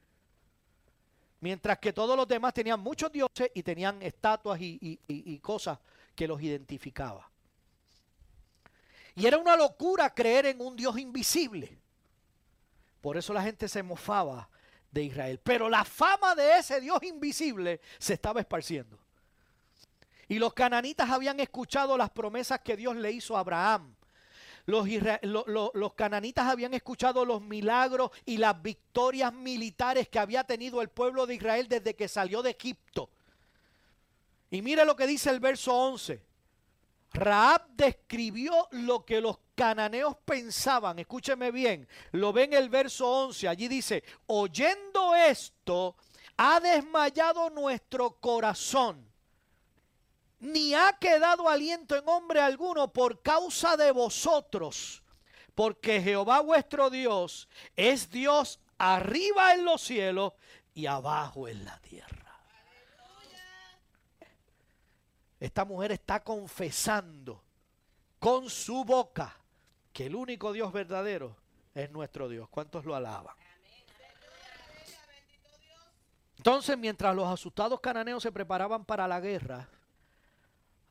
Mientras 1.39 1.79
que 1.79 1.93
todos 1.93 2.17
los 2.17 2.27
demás 2.27 2.53
tenían 2.53 2.81
muchos 2.81 3.09
dioses 3.09 3.49
y 3.53 3.63
tenían 3.63 4.01
estatuas 4.01 4.59
y, 4.59 4.99
y 5.07 5.39
cosas 5.39 5.79
que 6.13 6.27
los 6.27 6.41
identificaban. 6.41 7.23
Y 9.15 9.25
era 9.25 9.37
una 9.37 9.55
locura 9.55 10.13
creer 10.13 10.47
en 10.47 10.59
un 10.59 10.75
Dios 10.75 10.99
invisible. 10.99 11.79
Por 12.99 13.15
eso 13.15 13.33
la 13.33 13.43
gente 13.43 13.69
se 13.69 13.81
mofaba 13.81 14.49
de 14.91 15.03
Israel. 15.03 15.39
Pero 15.41 15.69
la 15.69 15.85
fama 15.85 16.35
de 16.35 16.57
ese 16.57 16.81
Dios 16.81 17.01
invisible 17.03 17.79
se 17.97 18.15
estaba 18.15 18.41
esparciendo. 18.41 19.04
Y 20.27 20.39
los 20.39 20.53
cananitas 20.53 21.09
habían 21.09 21.39
escuchado 21.39 21.97
las 21.97 22.09
promesas 22.09 22.59
que 22.61 22.75
Dios 22.75 22.95
le 22.95 23.11
hizo 23.11 23.37
a 23.37 23.41
Abraham. 23.41 23.95
Los, 24.65 25.93
cananitas 25.93 26.47
habían 26.47 26.73
escuchado 26.73 27.23
los 27.23 27.41
milagros 27.41 28.09
y 28.25 28.37
las 28.37 28.59
victorias 28.59 29.31
militares 29.31 30.09
que 30.09 30.17
había 30.17 30.43
tenido 30.43 30.81
el 30.81 30.89
pueblo 30.89 31.27
de 31.27 31.35
Israel 31.35 31.67
desde 31.67 31.95
que 31.95 32.07
salió 32.07 32.41
de 32.41 32.51
Egipto. 32.51 33.11
Y 34.49 34.63
mire 34.63 34.83
lo 34.83 34.95
que 34.95 35.05
dice 35.05 35.29
el 35.29 35.39
verso 35.39 35.75
11. 35.75 36.21
Raab 37.13 37.67
describió 37.75 38.67
lo 38.71 39.05
que 39.05 39.21
los 39.21 39.37
cananeos 39.53 40.17
pensaban. 40.25 40.97
Escúcheme 40.97 41.51
bien, 41.51 41.87
lo 42.11 42.33
ven 42.33 42.53
el 42.53 42.69
verso 42.69 43.07
11. 43.07 43.47
Allí 43.47 43.67
dice, 43.67 44.03
oyendo 44.25 45.13
esto, 45.13 45.95
ha 46.37 46.59
desmayado 46.59 47.51
nuestro 47.51 48.19
corazón 48.19 49.14
ni 50.39 50.73
ha 50.73 50.93
quedado 50.99 51.49
aliento 51.49 51.95
en 51.95 52.07
hombre 52.07 52.39
alguno 52.41 52.91
por 52.91 53.21
causa 53.21 53.77
de 53.77 53.91
vosotros, 53.91 55.03
porque 55.53 56.01
Jehová 56.01 56.41
vuestro 56.41 56.89
Dios 56.89 57.47
es 57.75 58.09
Dios 58.09 58.59
arriba 58.77 59.53
en 59.53 59.65
los 59.65 59.81
cielos 59.81 60.33
y 60.73 60.85
abajo 60.85 61.47
en 61.47 61.63
la 61.65 61.79
tierra. 61.79 62.25
Esta 65.39 65.65
mujer 65.65 65.91
está 65.91 66.23
confesando 66.23 67.43
con 68.19 68.49
su 68.49 68.83
boca 68.83 69.35
que 69.93 70.07
el 70.07 70.15
único 70.15 70.51
Dios 70.51 70.71
verdadero 70.71 71.37
es 71.73 71.91
nuestro 71.91 72.27
Dios. 72.27 72.49
¿Cuántos 72.49 72.85
lo 72.85 72.95
alaban? 72.95 73.35
Entonces, 76.37 76.77
mientras 76.77 77.15
los 77.15 77.27
asustados 77.27 77.79
cananeos 77.79 78.21
se 78.21 78.31
preparaban 78.31 78.85
para 78.85 79.07
la 79.07 79.19
guerra, 79.19 79.67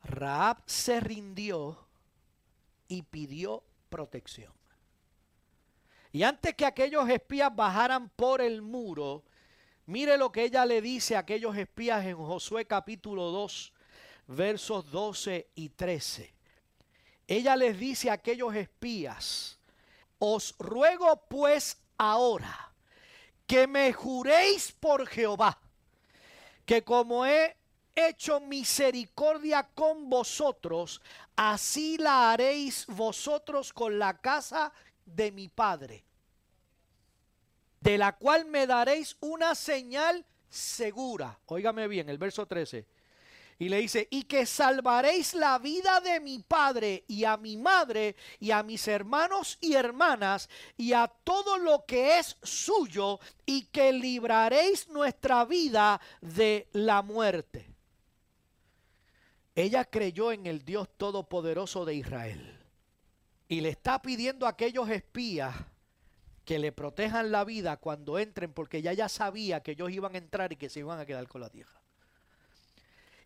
Raab 0.05 0.57
se 0.65 0.99
rindió 0.99 1.77
y 2.87 3.01
pidió 3.01 3.63
protección. 3.89 4.53
Y 6.11 6.23
antes 6.23 6.55
que 6.55 6.65
aquellos 6.65 7.09
espías 7.09 7.53
bajaran 7.53 8.09
por 8.09 8.41
el 8.41 8.61
muro, 8.61 9.23
mire 9.85 10.17
lo 10.17 10.31
que 10.31 10.43
ella 10.43 10.65
le 10.65 10.81
dice 10.81 11.15
a 11.15 11.19
aquellos 11.19 11.57
espías 11.57 12.05
en 12.05 12.17
Josué 12.17 12.65
capítulo 12.65 13.31
2, 13.31 13.73
versos 14.27 14.89
12 14.91 15.49
y 15.55 15.69
13. 15.69 16.33
Ella 17.27 17.55
les 17.55 17.77
dice 17.77 18.09
a 18.09 18.13
aquellos 18.13 18.55
espías, 18.55 19.59
os 20.19 20.55
ruego 20.59 21.25
pues 21.27 21.77
ahora 21.97 22.71
que 23.47 23.67
me 23.67 23.91
juréis 23.91 24.71
por 24.71 25.07
Jehová, 25.07 25.59
que 26.65 26.83
como 26.83 27.25
he 27.25 27.57
hecho 27.95 28.39
misericordia 28.41 29.69
con 29.73 30.09
vosotros, 30.09 31.01
así 31.35 31.97
la 31.97 32.31
haréis 32.31 32.85
vosotros 32.87 33.71
con 33.71 33.97
la 33.97 34.17
casa 34.19 34.73
de 35.05 35.31
mi 35.31 35.47
Padre, 35.47 36.03
de 37.79 37.97
la 37.97 38.15
cual 38.17 38.45
me 38.45 38.67
daréis 38.67 39.15
una 39.21 39.55
señal 39.55 40.25
segura. 40.49 41.39
Óigame 41.45 41.87
bien, 41.87 42.09
el 42.09 42.17
verso 42.17 42.45
13. 42.45 42.85
Y 43.57 43.69
le 43.69 43.77
dice, 43.77 44.07
y 44.11 44.23
que 44.23 44.45
salvaréis 44.45 45.33
la 45.33 45.57
vida 45.59 46.01
de 46.01 46.19
mi 46.19 46.39
padre 46.39 47.05
y 47.07 47.23
a 47.23 47.37
mi 47.37 47.55
madre 47.55 48.17
y 48.37 48.51
a 48.51 48.63
mis 48.63 48.85
hermanos 48.89 49.57
y 49.61 49.75
hermanas 49.75 50.49
y 50.75 50.91
a 50.91 51.07
todo 51.07 51.57
lo 51.57 51.85
que 51.85 52.19
es 52.19 52.35
suyo 52.43 53.21
y 53.45 53.67
que 53.67 53.93
libraréis 53.93 54.89
nuestra 54.89 55.45
vida 55.45 56.01
de 56.19 56.67
la 56.73 57.01
muerte. 57.01 57.74
Ella 59.55 59.85
creyó 59.85 60.33
en 60.33 60.45
el 60.45 60.65
Dios 60.65 60.89
Todopoderoso 60.97 61.85
de 61.85 61.95
Israel 61.95 62.59
y 63.47 63.61
le 63.61 63.69
está 63.69 64.01
pidiendo 64.01 64.45
a 64.45 64.49
aquellos 64.49 64.89
espías 64.89 65.55
que 66.43 66.59
le 66.59 66.71
protejan 66.71 67.31
la 67.31 67.43
vida 67.45 67.77
cuando 67.77 68.19
entren, 68.19 68.53
porque 68.53 68.81
ya 68.81 68.93
ya 68.93 69.09
sabía 69.09 69.63
que 69.63 69.71
ellos 69.71 69.91
iban 69.91 70.13
a 70.13 70.17
entrar 70.17 70.51
y 70.51 70.57
que 70.57 70.69
se 70.69 70.81
iban 70.81 70.99
a 70.99 71.05
quedar 71.05 71.27
con 71.27 71.41
la 71.41 71.49
tierra. 71.49 71.81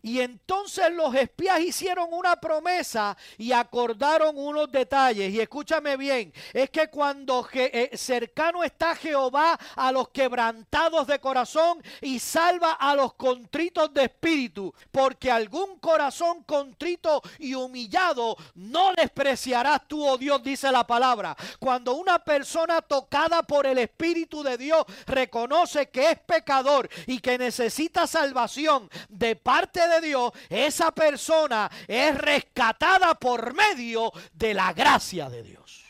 Y 0.02 0.20
entonces 0.20 0.92
los 0.92 1.14
espías 1.14 1.60
hicieron 1.60 2.08
una 2.12 2.36
promesa 2.36 3.16
y 3.36 3.52
acordaron 3.52 4.36
unos 4.38 4.70
detalles. 4.70 5.32
Y 5.32 5.40
escúchame 5.40 5.96
bien, 5.96 6.32
es 6.52 6.70
que 6.70 6.88
cuando 6.88 7.46
eh, 7.52 7.90
cercano 7.94 8.64
está 8.64 8.94
Jehová 8.94 9.58
a 9.76 9.92
los 9.92 10.08
quebrantados 10.08 11.06
de 11.06 11.18
corazón 11.20 11.82
y 12.00 12.18
salva 12.18 12.72
a 12.72 12.94
los 12.94 13.14
contritos 13.14 13.92
de 13.92 14.04
espíritu, 14.04 14.74
porque 14.90 15.30
algún 15.30 15.78
corazón 15.78 16.42
contrito 16.44 17.22
y 17.38 17.54
humillado 17.54 18.36
no 18.54 18.92
despreciarás 18.96 19.86
tú, 19.86 20.06
oh 20.06 20.16
Dios, 20.16 20.42
dice 20.42 20.70
la 20.72 20.86
palabra. 20.86 21.36
Cuando 21.58 21.94
una 21.94 22.18
persona 22.18 22.80
tocada 22.82 23.42
por 23.42 23.66
el 23.66 23.78
Espíritu 23.78 24.42
de 24.42 24.56
Dios 24.56 24.84
reconoce 25.06 25.90
que 25.90 26.12
es 26.12 26.18
pecador 26.20 26.88
y 27.06 27.18
que 27.20 27.38
necesita 27.38 28.06
salvación 28.06 28.88
de 29.08 29.36
parte 29.36 29.86
de 29.88 29.89
de 29.90 30.00
Dios, 30.00 30.32
esa 30.48 30.92
persona 30.92 31.70
es 31.86 32.16
rescatada 32.16 33.14
por 33.14 33.54
medio 33.54 34.12
de 34.32 34.54
la 34.54 34.72
gracia 34.72 35.28
de 35.28 35.42
Dios. 35.42 35.84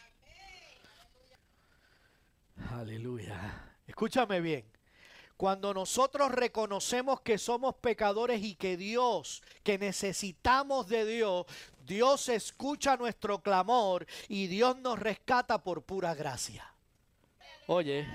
Aleluya. 2.71 3.77
Escúchame 3.87 4.41
bien. 4.41 4.65
Cuando 5.37 5.73
nosotros 5.73 6.31
reconocemos 6.33 7.23
que 7.23 7.39
somos 7.39 7.75
pecadores 7.77 8.43
y 8.43 8.57
que 8.57 8.77
Dios, 8.77 9.43
que 9.63 9.79
necesitamos 9.79 10.87
de 10.87 11.07
Dios, 11.07 11.47
Dios 11.79 12.29
escucha 12.29 12.97
nuestro 12.97 13.43
clamor 13.43 14.07
y 14.29 14.49
Dios 14.49 14.77
nos 14.79 14.99
rescata 14.99 15.63
por 15.63 15.83
pura 15.83 16.15
gracia. 16.15 16.75
Oye, 17.67 18.07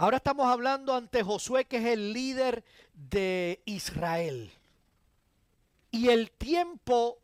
Ahora 0.00 0.18
estamos 0.18 0.46
hablando 0.46 0.94
ante 0.94 1.24
Josué, 1.24 1.64
que 1.64 1.78
es 1.78 1.86
el 1.86 2.12
líder 2.12 2.62
de 2.94 3.60
Israel. 3.64 4.52
Y 5.90 6.10
el 6.10 6.30
tiempo 6.30 7.18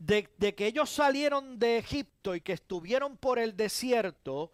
de, 0.00 0.24
que 0.24 0.66
ellos 0.66 0.90
salieron 0.90 1.60
de 1.60 1.78
Egipto 1.78 2.34
y 2.34 2.40
que 2.40 2.54
estuvieron 2.54 3.16
por 3.16 3.38
el 3.38 3.56
desierto, 3.56 4.50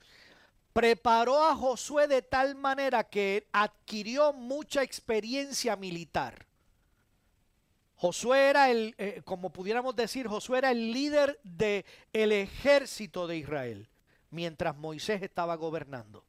preparó 0.75 1.47
a 1.47 1.57
Josué 1.57 2.09
de 2.09 2.21
tal 2.21 2.57
manera 2.57 3.05
que 3.05 3.49
adquirió 3.53 4.35
mucha 4.35 4.83
experiencia 4.83 5.75
militar. 5.75 6.45
Josué 7.97 8.51
era 8.51 8.71
el, 8.71 8.95
eh, 8.99 9.23
como 9.25 9.51
pudiéramos 9.51 9.97
decir, 9.97 10.29
Josué 10.29 10.59
era 10.59 10.73
el 10.73 10.93
líder 10.93 11.41
del 11.43 11.87
el 12.13 12.33
ejército 12.33 13.27
de 13.27 13.39
Israel, 13.39 13.89
mientras 14.29 14.77
Moisés 14.77 15.23
estaba 15.23 15.55
gobernando. 15.55 16.23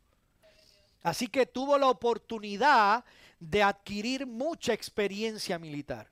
Así 1.04 1.28
que 1.28 1.46
tuvo 1.46 1.78
la 1.78 1.88
oportunidad 1.88 3.04
de 3.40 3.62
adquirir 3.62 4.26
mucha 4.26 4.74
experiencia 4.74 5.60
militar. 5.60 6.10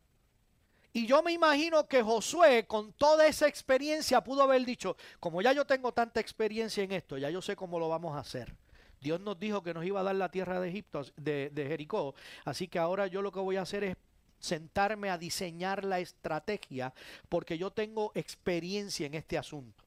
Y 0.94 1.08
yo 1.08 1.24
me 1.24 1.32
imagino 1.32 1.88
que 1.88 2.04
Josué, 2.04 2.68
con 2.68 2.92
toda 2.94 3.26
esa 3.26 3.48
experiencia, 3.48 4.22
pudo 4.22 4.44
haber 4.44 4.66
dicho, 4.66 4.98
como 5.22 5.42
ya 5.42 5.54
yo 5.54 5.66
tengo 5.66 5.94
tanta 5.94 6.20
experiencia 6.20 6.84
en 6.84 6.92
esto, 6.92 7.18
ya 7.18 7.30
yo 7.30 7.42
sé 7.42 7.56
cómo 7.56 7.80
lo 7.80 7.88
vamos 7.88 8.16
a 8.16 8.20
hacer. 8.20 8.54
Dios 9.00 9.20
nos 9.22 9.40
dijo 9.40 9.64
que 9.64 9.74
nos 9.74 9.86
iba 9.86 10.02
a 10.02 10.04
dar 10.04 10.16
la 10.16 10.30
tierra 10.30 10.60
de 10.60 10.70
Egipto, 10.70 11.04
de, 11.16 11.52
Jericó. 11.56 12.14
Así 12.44 12.68
que 12.68 12.78
ahora 12.78 13.08
yo 13.08 13.22
lo 13.22 13.32
que 13.32 13.40
voy 13.40 13.56
a 13.56 13.62
hacer 13.62 13.84
es 13.86 13.98
sentarme 14.38 15.10
a 15.10 15.18
diseñar 15.18 15.86
la 15.86 16.00
estrategia, 16.00 16.94
porque 17.30 17.58
yo 17.58 17.72
tengo 17.72 18.12
experiencia 18.14 19.08
en 19.08 19.14
este 19.14 19.38
asunto. 19.38 19.81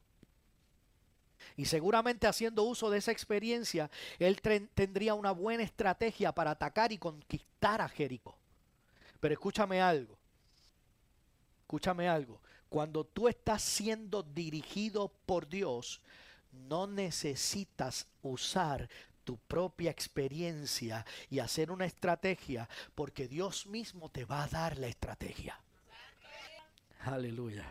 Y 1.57 1.67
seguramente 1.67 2.27
haciendo 2.27 2.65
uso 2.65 2.91
de 2.91 2.99
esa 2.99 3.13
experiencia, 3.13 3.91
él 4.19 4.41
tendría 4.75 5.15
una 5.15 5.31
buena 5.31 5.63
estrategia 5.63 6.33
para 6.33 6.53
atacar 6.53 6.91
y 6.91 6.99
conquistar 6.99 7.81
a 7.81 7.89
Jericó. 7.89 8.37
Pero 9.21 9.35
escúchame 9.35 9.81
algo, 9.81 10.19
escúchame 11.63 12.09
algo. 12.09 12.41
Cuando 12.69 13.05
tú 13.05 13.29
estás 13.29 13.63
siendo 13.63 14.23
dirigido 14.25 15.13
por 15.27 15.49
Dios, 15.49 16.01
no 16.51 16.87
necesitas 16.87 18.09
usar 18.23 18.89
tu 19.23 19.39
propia 19.39 19.91
experiencia 19.91 21.07
y 21.31 21.39
hacer 21.39 21.71
una 21.71 21.87
estrategia, 21.87 22.69
porque 22.95 23.29
Dios 23.29 23.67
mismo 23.67 24.11
te 24.11 24.25
va 24.25 24.43
a 24.43 24.49
dar 24.49 24.77
la 24.77 24.89
estrategia. 24.89 25.59
Aleluya. 27.01 27.65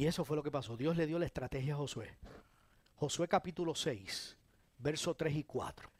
Y 0.00 0.06
eso 0.06 0.24
fue 0.24 0.34
lo 0.34 0.42
que 0.42 0.50
pasó. 0.50 0.78
Dios 0.78 0.96
le 0.96 1.06
dio 1.06 1.18
la 1.18 1.26
estrategia 1.26 1.74
a 1.74 1.76
Josué. 1.76 2.16
Josué 2.94 3.28
capítulo 3.28 3.74
6, 3.74 4.34
verso 4.78 5.14
3 5.14 5.36
y 5.36 5.44
4. 5.44 5.90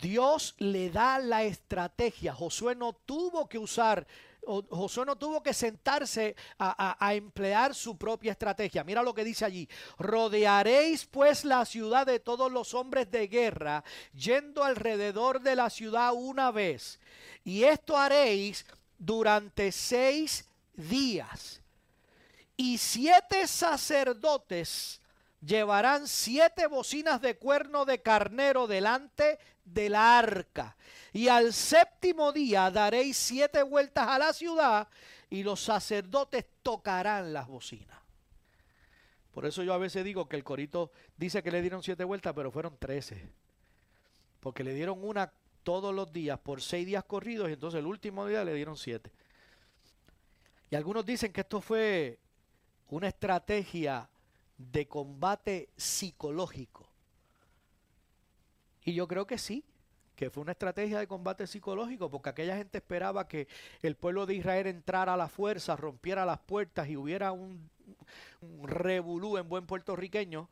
Dios 0.00 0.54
le 0.56 0.88
da 0.88 1.18
la 1.18 1.42
estrategia. 1.42 2.32
Josué 2.32 2.74
no 2.74 2.94
tuvo 2.94 3.50
que 3.50 3.58
usar, 3.58 4.06
Josué 4.40 5.04
no 5.04 5.16
tuvo 5.16 5.42
que 5.42 5.52
sentarse 5.52 6.34
a, 6.58 6.96
a, 6.98 7.14
emplear 7.14 7.74
su 7.74 7.98
propia 7.98 8.32
estrategia. 8.32 8.84
Mira 8.84 9.02
lo 9.02 9.12
que 9.12 9.22
dice 9.22 9.44
allí. 9.44 9.68
Rodearéis 9.98 11.04
pues 11.04 11.44
la 11.44 11.66
ciudad 11.66 12.06
de 12.06 12.20
todos 12.20 12.50
los 12.50 12.72
hombres 12.72 13.10
de 13.10 13.28
guerra, 13.28 13.84
yendo 14.14 14.64
alrededor 14.64 15.42
de 15.42 15.56
la 15.56 15.68
ciudad 15.68 16.14
una 16.14 16.52
vez. 16.52 16.98
Y 17.44 17.64
esto 17.64 17.98
haréis 17.98 18.64
durante 18.96 19.72
seis 19.72 20.48
días 20.72 21.61
y 22.62 22.78
siete 22.78 23.48
sacerdotes 23.48 25.02
llevarán 25.40 26.06
siete 26.06 26.68
bocinas 26.68 27.20
de 27.20 27.36
cuerno 27.36 27.84
de 27.84 28.00
carnero 28.00 28.68
delante 28.68 29.40
del 29.64 29.96
arca. 29.96 30.76
Y 31.12 31.26
al 31.26 31.52
séptimo 31.52 32.30
día 32.30 32.70
daréis 32.70 33.16
siete 33.16 33.64
vueltas 33.64 34.06
a 34.06 34.16
la 34.16 34.32
ciudad 34.32 34.86
y 35.28 35.42
los 35.42 35.60
sacerdotes 35.60 36.46
tocarán 36.62 37.32
las 37.32 37.48
bocinas. 37.48 37.98
Por 39.32 39.44
eso 39.44 39.64
yo 39.64 39.74
a 39.74 39.78
veces 39.78 40.04
digo 40.04 40.28
que 40.28 40.36
el 40.36 40.44
corito 40.44 40.92
dice 41.16 41.42
que 41.42 41.50
le 41.50 41.62
dieron 41.62 41.82
siete 41.82 42.04
vueltas, 42.04 42.32
pero 42.32 42.52
fueron 42.52 42.76
trece. 42.78 43.28
Porque 44.38 44.62
le 44.62 44.72
dieron 44.72 45.02
una 45.02 45.32
todos 45.64 45.92
los 45.92 46.12
días 46.12 46.38
por 46.38 46.62
seis 46.62 46.86
días 46.86 47.02
corridos 47.02 47.50
y 47.50 47.54
entonces 47.54 47.80
el 47.80 47.86
último 47.86 48.24
día 48.24 48.44
le 48.44 48.54
dieron 48.54 48.76
siete. 48.76 49.10
Y 50.70 50.76
algunos 50.76 51.04
dicen 51.04 51.32
que 51.32 51.40
esto 51.40 51.60
fue 51.60 52.21
una 52.92 53.08
estrategia 53.08 54.06
de 54.58 54.86
combate 54.86 55.70
psicológico. 55.78 56.86
Y 58.84 58.92
yo 58.92 59.08
creo 59.08 59.26
que 59.26 59.38
sí, 59.38 59.64
que 60.14 60.28
fue 60.28 60.42
una 60.42 60.52
estrategia 60.52 60.98
de 60.98 61.06
combate 61.06 61.46
psicológico, 61.46 62.10
porque 62.10 62.28
aquella 62.28 62.54
gente 62.54 62.78
esperaba 62.78 63.26
que 63.26 63.48
el 63.80 63.96
pueblo 63.96 64.26
de 64.26 64.34
Israel 64.34 64.66
entrara 64.66 65.14
a 65.14 65.16
la 65.16 65.28
fuerza, 65.28 65.74
rompiera 65.74 66.26
las 66.26 66.40
puertas 66.40 66.86
y 66.86 66.98
hubiera 66.98 67.32
un, 67.32 67.70
revolú 68.62 69.38
en 69.38 69.48
buen 69.48 69.66
puertorriqueño. 69.66 70.50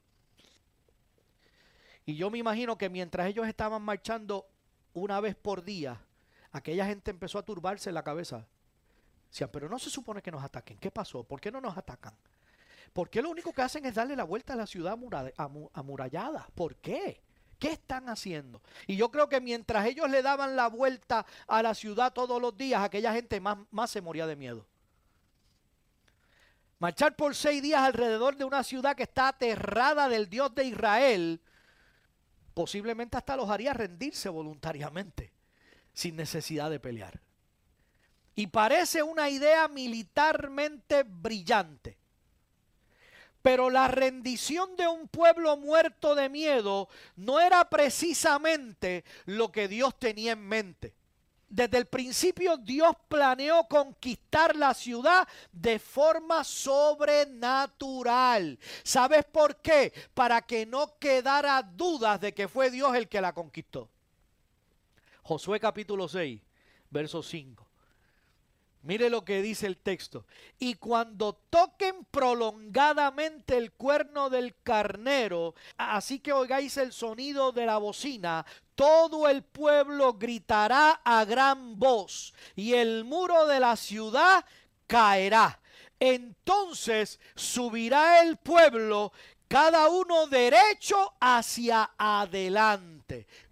Y 2.07 2.15
yo 2.17 2.31
me 2.31 2.39
imagino 2.39 2.79
que 2.79 2.89
mientras 2.89 3.29
ellos 3.29 3.47
estaban 3.47 3.83
marchando 3.83 4.47
una 4.95 5.21
vez 5.21 5.37
por 5.37 5.63
día, 5.63 6.01
aquella 6.53 6.87
gente 6.87 7.11
empezó 7.11 7.39
a 7.39 7.45
turbarse 7.45 7.93
la 7.93 8.03
cabeza. 8.03 8.47
Decían, 9.31 9.51
pero 9.53 9.69
no 9.69 9.79
se 9.79 9.91
supone 9.91 10.21
que 10.21 10.31
nos 10.31 10.43
ataquen. 10.43 10.79
¿Qué 10.79 10.91
pasó? 10.91 11.23
¿Por 11.23 11.41
qué 11.41 11.53
no 11.53 11.61
nos 11.61 11.77
atacan? 11.77 12.15
¿Por 12.93 13.09
qué 13.09 13.23
lo 13.23 13.31
único 13.31 13.53
que 13.53 13.63
hacen 13.63 13.87
es 13.87 13.95
darle 13.95 14.17
la 14.17 14.25
vuelta 14.25 14.55
a 14.55 14.57
la 14.57 14.67
ciudad 14.67 14.99
amurallada? 15.73 16.49
¿Por 16.55 16.77
qué? 16.77 17.23
¿Qué 17.59 17.73
están 17.73 18.09
haciendo? 18.09 18.61
Y 18.87 18.97
yo 18.97 19.11
creo 19.11 19.29
que 19.29 19.41
mientras 19.41 19.87
ellos 19.87 20.11
le 20.11 20.23
daban 20.23 20.57
la 20.57 20.67
vuelta 20.67 21.25
a 21.47 21.63
la 21.63 21.75
ciudad 21.75 22.13
todos 22.13 22.41
los 22.41 22.57
días, 22.57 22.83
aquella 22.83 23.13
gente 23.13 23.39
más, 23.39 23.59
más 23.71 23.91
se 23.91 24.01
moría 24.01 24.27
de 24.27 24.35
miedo. 24.35 24.67
Marchar 26.81 27.15
por 27.15 27.37
seis 27.37 27.63
días 27.63 27.83
alrededor 27.83 28.37
de 28.37 28.45
una 28.45 28.65
ciudad 28.65 28.97
que 28.97 29.03
está 29.03 29.29
aterrada 29.29 30.09
del 30.09 30.29
Dios 30.29 30.53
de 30.55 30.65
Israel, 30.65 31.41
posiblemente 32.55 33.19
hasta 33.19 33.37
los 33.37 33.51
haría 33.51 33.75
rendirse 33.75 34.31
voluntariamente, 34.31 35.33
sin 35.93 36.17
necesidad 36.17 36.71
de 36.71 36.81
pelear. 36.81 37.21
Y 38.41 38.47
parece 38.47 39.03
una 39.03 39.29
idea 39.29 39.69
militarmente 39.69 41.03
brillante. 41.03 41.99
Pero 43.43 43.69
la 43.69 43.87
rendición 43.87 44.77
de 44.77 44.89
un 44.89 45.09
pueblo 45.09 45.59
muerto 45.59 46.15
de 46.15 46.31
miedo 46.31 46.89
no 47.17 47.39
era 47.39 47.69
precisamente 47.69 49.05
lo 49.27 49.53
que 49.53 49.69
Dios 49.69 49.99
tenía 49.99 50.33
en 50.33 50.49
mente. 50.49 50.95
Desde 51.51 51.77
el 51.77 51.85
principio 51.85 52.57
Dios 52.57 52.97
planeó 53.09 53.65
conquistar 53.65 54.57
la 54.57 54.73
ciudad 54.73 55.29
de 55.53 55.79
forma 55.79 56.43
sobrenatural. 56.43 58.59
¿Sabes 58.83 59.27
por 59.27 59.57
qué? 59.57 59.93
Para 60.15 60.41
que 60.41 60.65
no 60.65 60.99
quedara 60.99 61.63
dudas 61.63 62.19
de 62.23 62.33
que 62.33 62.49
fue 62.49 62.71
Dios 62.71 62.97
el 62.97 63.07
que 63.07 63.21
la 63.21 63.35
conquistó. 63.35 63.91
Josué 65.25 65.61
capítulo 65.61 66.09
6, 66.09 66.41
verso 66.89 67.23
5. 67.23 67.70
Mire 68.83 69.11
lo 69.11 69.25
que 69.25 69.43
dice 69.43 69.67
el 69.67 69.77
texto. 69.77 70.25
Y 70.59 70.75
cuando 70.75 71.35
toquen 71.51 72.07
prolongadamente 72.11 73.59
el 73.59 73.73
cuerno 73.73 74.31
del 74.31 74.55
carnero, 74.63 75.55
así 75.77 76.19
que 76.21 76.33
oigáis 76.33 76.79
el 76.79 76.93
sonido 76.93 77.53
de 77.53 77.67
la 77.67 77.77
bocina, 77.77 78.47
todo 78.75 79.29
el 79.29 79.43
pueblo 79.43 80.15
gritará 80.15 81.03
a 81.05 81.27
gran 81.27 81.79
voz 81.79 82.33
y 82.57 82.73
el 82.73 83.05
muro 83.05 83.47
de 83.47 83.61
la 83.61 83.77
ciudad 83.77 84.47
caerá. 84.87 85.61
Entonces 85.99 87.21
subirá 87.35 88.23
el 88.23 88.39
pueblo, 88.39 89.13
cada 89.47 89.91
uno 89.91 90.27
derecho 90.27 91.13
hacia 91.21 91.91
adelante. 91.99 93.00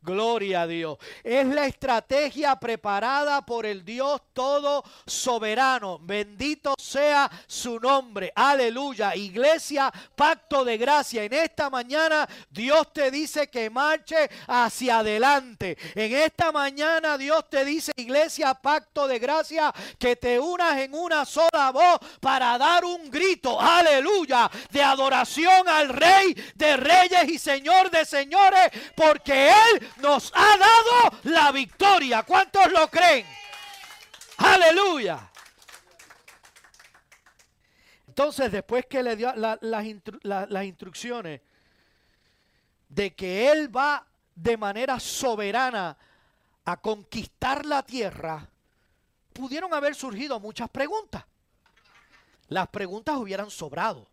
Gloria 0.00 0.62
a 0.62 0.66
Dios. 0.66 0.96
Es 1.22 1.46
la 1.46 1.66
estrategia 1.66 2.56
preparada 2.56 3.44
por 3.44 3.66
el 3.66 3.84
Dios 3.84 4.22
todo 4.32 4.84
soberano. 5.06 5.98
Bendito 6.00 6.74
sea 6.78 7.30
su 7.46 7.78
nombre. 7.78 8.32
Aleluya. 8.34 9.14
Iglesia, 9.14 9.92
pacto 10.14 10.64
de 10.64 10.78
gracia. 10.78 11.24
En 11.24 11.32
esta 11.32 11.68
mañana 11.68 12.26
Dios 12.48 12.92
te 12.92 13.10
dice 13.10 13.48
que 13.48 13.68
marche 13.68 14.30
hacia 14.46 15.00
adelante. 15.00 15.76
En 15.94 16.14
esta 16.14 16.52
mañana 16.52 17.18
Dios 17.18 17.48
te 17.50 17.64
dice, 17.64 17.92
iglesia, 17.96 18.54
pacto 18.54 19.06
de 19.06 19.18
gracia, 19.18 19.74
que 19.98 20.16
te 20.16 20.38
unas 20.38 20.78
en 20.78 20.94
una 20.94 21.24
sola 21.24 21.70
voz 21.72 21.98
para 22.20 22.56
dar 22.56 22.84
un 22.84 23.10
grito. 23.10 23.60
Aleluya. 23.60 24.50
De 24.70 24.82
adoración 24.82 25.68
al 25.68 25.88
Rey 25.88 26.34
de 26.54 26.76
Reyes 26.76 27.28
y 27.28 27.38
Señor 27.38 27.90
de 27.90 28.04
Señores. 28.04 28.70
Porque 28.94 29.47
Él 29.48 29.90
nos 29.98 30.32
ha 30.34 30.56
dado 30.56 31.20
la 31.24 31.52
victoria. 31.52 32.22
¿Cuántos 32.22 32.70
lo 32.70 32.88
creen? 32.88 33.26
Aleluya. 34.38 35.30
Entonces, 38.06 38.50
después 38.50 38.86
que 38.86 39.02
le 39.02 39.16
dio 39.16 39.32
las 39.34 40.64
instrucciones 40.64 41.40
de 42.88 43.14
que 43.14 43.50
Él 43.50 43.74
va 43.74 44.06
de 44.34 44.56
manera 44.56 44.98
soberana 44.98 45.96
a 46.64 46.76
conquistar 46.78 47.64
la 47.64 47.82
tierra, 47.82 48.48
pudieron 49.32 49.72
haber 49.72 49.94
surgido 49.94 50.40
muchas 50.40 50.68
preguntas. 50.68 51.24
Las 52.48 52.68
preguntas 52.68 53.16
hubieran 53.16 53.50
sobrado. 53.50 54.08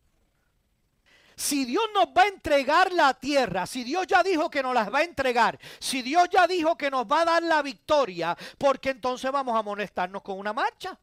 Si 1.36 1.66
Dios 1.66 1.84
nos 1.94 2.08
va 2.08 2.24
a 2.24 2.28
entregar 2.28 2.92
la 2.94 3.14
tierra, 3.14 3.66
si 3.66 3.84
Dios 3.84 4.08
ya 4.08 4.24
dijo 4.24 4.50
que 4.50 4.64
nos 4.64 4.74
las 4.74 4.94
va 4.94 5.00
a 5.00 5.04
entregar, 5.04 5.60
si 5.80 6.02
Dios 6.02 6.30
ya 6.32 6.48
dijo 6.48 6.78
que 6.78 6.90
nos 6.90 7.06
va 7.06 7.22
a 7.22 7.26
dar 7.26 7.44
la 7.44 7.62
victoria, 7.62 8.38
¿por 8.58 8.80
qué 8.80 8.92
entonces 8.92 9.32
vamos 9.32 9.58
a 9.58 9.62
molestarnos 9.62 10.22
con 10.22 10.40
una 10.40 10.54
marcha? 10.54 10.98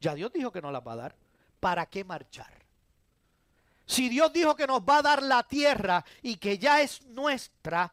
Ya 0.00 0.14
Dios 0.14 0.32
dijo 0.32 0.50
que 0.50 0.62
nos 0.62 0.72
la 0.72 0.80
va 0.80 0.92
a 0.94 0.96
dar. 0.96 1.16
¿Para 1.60 1.86
qué 1.86 2.04
marchar? 2.04 2.52
Si 3.86 4.08
Dios 4.08 4.32
dijo 4.32 4.56
que 4.56 4.66
nos 4.66 4.80
va 4.80 4.98
a 4.98 5.02
dar 5.02 5.22
la 5.22 5.42
tierra 5.42 6.04
y 6.22 6.36
que 6.36 6.58
ya 6.58 6.80
es 6.80 7.02
nuestra, 7.02 7.92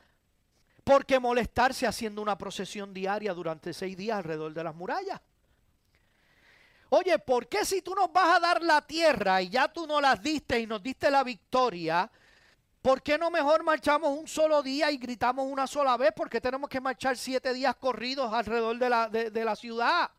¿por 0.83 1.05
qué 1.05 1.19
molestarse 1.19 1.85
haciendo 1.85 2.21
una 2.21 2.37
procesión 2.37 2.93
diaria 2.93 3.33
durante 3.33 3.73
seis 3.73 3.97
días 3.97 4.17
alrededor 4.17 4.53
de 4.53 4.63
las 4.63 4.73
murallas? 4.73 5.19
Oye, 6.89 7.19
¿por 7.19 7.47
qué 7.47 7.63
si 7.65 7.81
tú 7.81 7.93
nos 7.93 8.11
vas 8.11 8.37
a 8.37 8.39
dar 8.39 8.63
la 8.63 8.81
tierra 8.81 9.41
y 9.41 9.49
ya 9.49 9.67
tú 9.67 9.85
nos 9.85 10.01
las 10.01 10.21
diste 10.21 10.59
y 10.59 10.65
nos 10.65 10.81
diste 10.81 11.11
la 11.11 11.23
victoria? 11.23 12.09
¿Por 12.81 13.03
qué 13.03 13.17
no 13.17 13.29
mejor 13.29 13.63
marchamos 13.63 14.17
un 14.17 14.27
solo 14.27 14.63
día 14.63 14.89
y 14.89 14.97
gritamos 14.97 15.45
una 15.45 15.67
sola 15.67 15.97
vez? 15.97 16.13
¿Por 16.13 16.29
qué 16.29 16.41
tenemos 16.41 16.67
que 16.67 16.81
marchar 16.81 17.15
siete 17.15 17.53
días 17.53 17.75
corridos 17.75 18.33
alrededor 18.33 18.79
de 18.79 18.89
la, 18.89 19.07
de, 19.07 19.45
la 19.45 19.55
ciudad? 19.55 20.09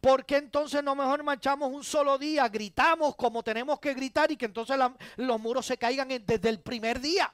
¿Por 0.00 0.24
qué 0.24 0.36
entonces 0.36 0.84
no 0.84 0.94
mejor 0.94 1.24
marchamos 1.24 1.72
un 1.72 1.82
solo 1.82 2.16
día, 2.16 2.48
gritamos 2.48 3.16
como 3.16 3.42
tenemos 3.42 3.80
que 3.80 3.94
gritar 3.94 4.30
y 4.30 4.36
que 4.36 4.44
entonces 4.44 4.78
los 5.16 5.40
muros 5.40 5.66
se 5.66 5.78
caigan 5.78 6.08
desde 6.08 6.48
el 6.48 6.60
primer 6.60 7.00
día? 7.00 7.32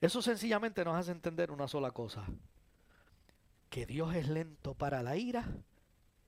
Eso 0.00 0.20
sencillamente 0.20 0.84
nos 0.84 0.96
hace 0.96 1.12
entender 1.12 1.52
una 1.52 1.68
sola 1.68 1.92
cosa, 1.92 2.24
que 3.70 3.86
Dios 3.86 4.14
es 4.16 4.28
lento 4.28 4.74
para 4.74 5.02
la 5.02 5.16
ira 5.16 5.46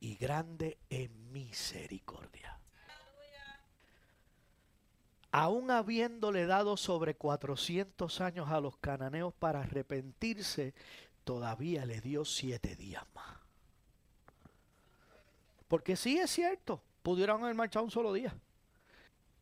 y 0.06 0.14
grande 0.14 0.78
en 0.88 1.32
misericordia. 1.32 2.60
Aún 5.32 5.72
habiéndole 5.72 6.46
dado 6.46 6.76
sobre 6.76 7.16
400 7.16 8.20
años 8.20 8.48
a 8.48 8.60
los 8.60 8.76
cananeos 8.76 9.34
para 9.34 9.62
arrepentirse, 9.62 10.74
todavía 11.24 11.84
le 11.84 12.00
dio 12.00 12.24
siete 12.24 12.76
días 12.76 13.02
más. 13.16 13.36
Porque 15.66 15.96
sí 15.96 16.18
es 16.18 16.30
cierto, 16.30 16.80
pudieron 17.02 17.42
haber 17.42 17.56
marchado 17.56 17.84
un 17.84 17.90
solo 17.90 18.12
día. 18.12 18.32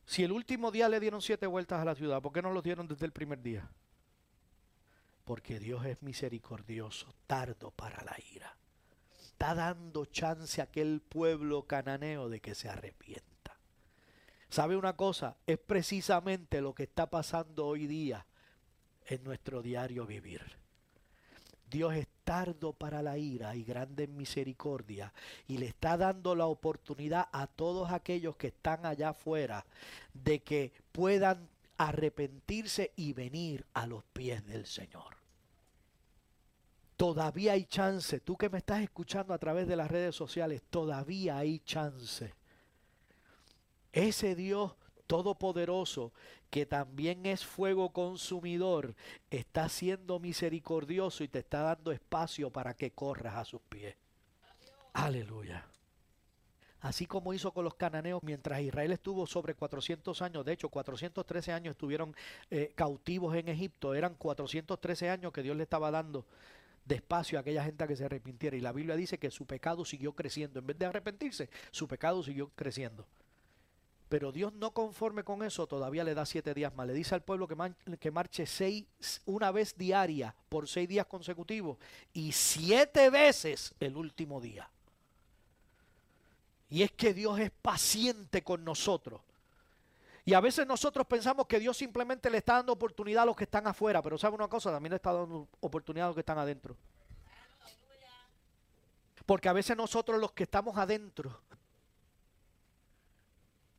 Si 0.07 0.25
el 0.25 0.33
último 0.33 0.71
día 0.71 0.89
le 0.89 0.99
dieron 0.99 1.21
siete 1.21 1.47
vueltas 1.47 1.83
a 1.83 1.85
la 1.85 1.95
ciudad, 1.95 2.23
¿por 2.23 2.33
qué 2.33 2.41
no 2.41 2.53
lo 2.55 2.63
dieron 2.63 2.89
desde 2.89 3.05
el 3.05 3.13
primer 3.13 3.43
día? 3.43 3.71
Porque 5.27 5.61
Dios 5.61 5.85
es 5.85 6.03
misericordioso, 6.03 7.15
tardo 7.27 7.71
para 7.71 8.03
la 8.03 8.17
ira 8.33 8.57
está 9.35 9.57
dando 9.57 10.05
chance 10.05 10.61
a 10.61 10.65
aquel 10.65 11.01
pueblo 11.01 11.67
cananeo 11.67 12.29
de 12.29 12.41
que 12.41 12.55
se 12.55 12.69
arrepienta. 12.69 13.59
¿Sabe 14.49 14.77
una 14.77 14.95
cosa? 14.95 15.37
Es 15.45 15.59
precisamente 15.59 16.61
lo 16.61 16.73
que 16.73 16.85
está 16.85 17.11
pasando 17.11 17.67
hoy 17.67 17.89
día 17.89 18.25
en 19.07 19.25
nuestro 19.25 19.61
diario 19.61 20.07
vivir. 20.07 20.41
Dios 21.69 21.95
es 21.95 22.07
tardo 22.23 22.75
para 22.75 23.03
la 23.03 23.19
ira 23.19 23.57
y 23.57 23.65
grande 23.65 24.05
en 24.05 24.17
misericordia 24.17 25.13
y 25.49 25.59
le 25.59 25.67
está 25.67 25.97
dando 25.97 26.37
la 26.37 26.47
oportunidad 26.47 27.29
a 27.33 27.49
todos 27.49 27.91
aquellos 27.91 28.37
que 28.37 28.47
están 28.47 28.87
allá 28.87 29.09
afuera 29.09 29.67
de 30.13 30.45
que 30.45 30.73
puedan 30.93 31.49
arrepentirse 31.77 32.93
y 32.95 33.15
venir 33.15 33.67
a 33.75 33.89
los 33.89 34.05
pies 34.05 34.47
del 34.47 34.67
Señor. 34.67 35.14
Todavía 36.97 37.53
hay 37.53 37.65
chance. 37.65 38.21
Tú 38.21 38.37
que 38.37 38.49
me 38.49 38.59
estás 38.59 38.83
escuchando 38.83 39.35
a 39.35 39.39
través 39.39 39.67
de 39.67 39.77
las 39.77 39.91
redes 39.91 40.15
sociales, 40.15 40.63
todavía 40.71 41.39
hay 41.39 41.59
chance. 41.61 42.35
Ese 43.93 44.35
Dios 44.35 44.75
todopoderoso, 45.07 46.13
que 46.51 46.67
también 46.67 47.27
es 47.27 47.45
fuego 47.45 47.93
consumidor, 47.93 48.95
está 49.31 49.69
siendo 49.69 50.19
misericordioso 50.19 51.25
y 51.25 51.29
te 51.29 51.41
está 51.41 51.63
dando 51.63 51.93
espacio 51.93 52.51
para 52.51 52.75
que 52.75 52.93
corras 52.93 53.37
a 53.37 53.45
sus 53.45 53.61
pies. 53.63 53.97
Aleluya. 54.93 55.67
Así 56.81 57.07
como 57.07 57.33
hizo 57.33 57.53
con 57.53 57.65
los 57.65 57.75
cananeos 57.75 58.23
mientras 58.23 58.61
Israel 58.61 58.93
estuvo 58.93 59.27
sobre 59.27 59.55
400 59.55 60.21
años, 60.21 60.45
de 60.45 60.53
hecho 60.53 60.69
413 60.69 61.53
años 61.53 61.73
estuvieron 61.73 62.15
eh, 62.51 62.73
cautivos 62.75 63.35
en 63.37 63.49
Egipto, 63.49 63.95
eran 63.95 64.15
413 64.15 65.09
años 65.09 65.33
que 65.33 65.43
Dios 65.43 65.57
le 65.57 65.63
estaba 65.63 65.91
dando 65.91 66.27
despacio 66.85 67.39
a 67.39 67.41
aquella 67.41 67.65
gente 67.65 67.87
que 67.87 67.97
se 67.97 68.05
arrepintiera. 68.05 68.57
Y 68.57 68.61
la 68.61 68.73
Biblia 68.73 68.97
dice 68.97 69.19
que 69.19 69.31
su 69.31 69.47
pecado 69.47 69.85
siguió 69.85 70.15
creciendo. 70.15 70.59
En 70.59 70.67
vez 70.67 70.79
de 70.79 70.87
arrepentirse, 70.87 71.49
su 71.71 71.89
pecado 71.89 72.23
siguió 72.23 72.51
creciendo. 72.55 73.07
Pero 74.09 74.33
Dios 74.33 74.53
no 74.53 74.73
conforme 74.73 75.25
con 75.25 75.43
eso, 75.43 75.67
todavía 75.67 76.05
le 76.05 76.15
da 76.15 76.27
siete 76.27 76.55
días 76.55 76.75
más. 76.75 76.87
Le 76.87 76.93
dice 76.93 77.15
al 77.15 77.23
pueblo 77.23 77.49
que, 77.49 77.57
que 77.99 78.11
marche 78.11 78.47
seis, 78.47 78.85
una 79.25 79.51
vez 79.51 79.77
diaria 79.77 80.35
por 80.49 80.69
seis 80.69 80.89
días 80.89 81.07
consecutivos 81.07 81.79
y 82.13 82.33
siete 82.33 83.11
veces 83.11 83.75
el 83.81 83.97
último 83.97 84.41
día. 84.41 84.71
Y 86.69 86.83
es 86.83 86.93
que 86.93 87.15
Dios 87.15 87.39
es 87.41 87.51
paciente 87.51 88.43
con 88.43 88.65
nosotros. 88.65 89.21
Y 90.25 90.33
a 90.33 90.41
veces 90.41 90.67
nosotros 90.67 91.07
pensamos 91.07 91.47
que 91.47 91.59
Dios 91.59 91.77
simplemente 91.77 92.31
le 92.31 92.39
está 92.39 92.55
dando 92.55 92.73
oportunidad 92.73 93.25
a 93.25 93.27
los 93.27 93.37
que 93.37 93.45
están 93.45 93.67
afuera, 93.67 94.01
pero 94.01 94.17
sabe 94.17 94.35
una 94.35 94.49
cosa, 94.49 94.71
también 94.71 94.91
le 94.91 94.97
está 94.97 95.13
dando 95.13 95.49
oportunidad 95.61 96.07
a 96.07 96.09
los 96.09 96.17
que 96.17 96.21
están 96.21 96.39
adentro. 96.39 96.77
Porque 99.27 99.49
a 99.49 99.53
veces 99.53 99.77
nosotros 99.77 100.21
los 100.21 100.33
que 100.33 100.45
estamos 100.45 100.77
adentro 100.77 101.41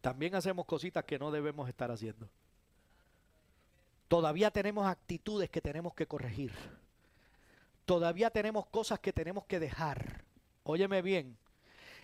también 0.02 0.36
hacemos 0.36 0.66
cositas 0.66 1.04
que 1.04 1.18
no 1.18 1.32
debemos 1.32 1.68
estar 1.68 1.90
haciendo. 1.90 2.30
Todavía 4.08 4.52
tenemos 4.52 4.86
actitudes 4.86 5.50
que 5.50 5.62
tenemos 5.62 5.96
que 5.96 6.06
corregir. 6.06 6.54
Todavía 7.86 8.30
tenemos 8.30 8.68
cosas 8.68 9.00
que 9.00 9.12
tenemos 9.12 9.46
que 9.46 9.60
dejar. 9.60 10.24
Óyeme 10.64 11.02
bien. 11.02 11.36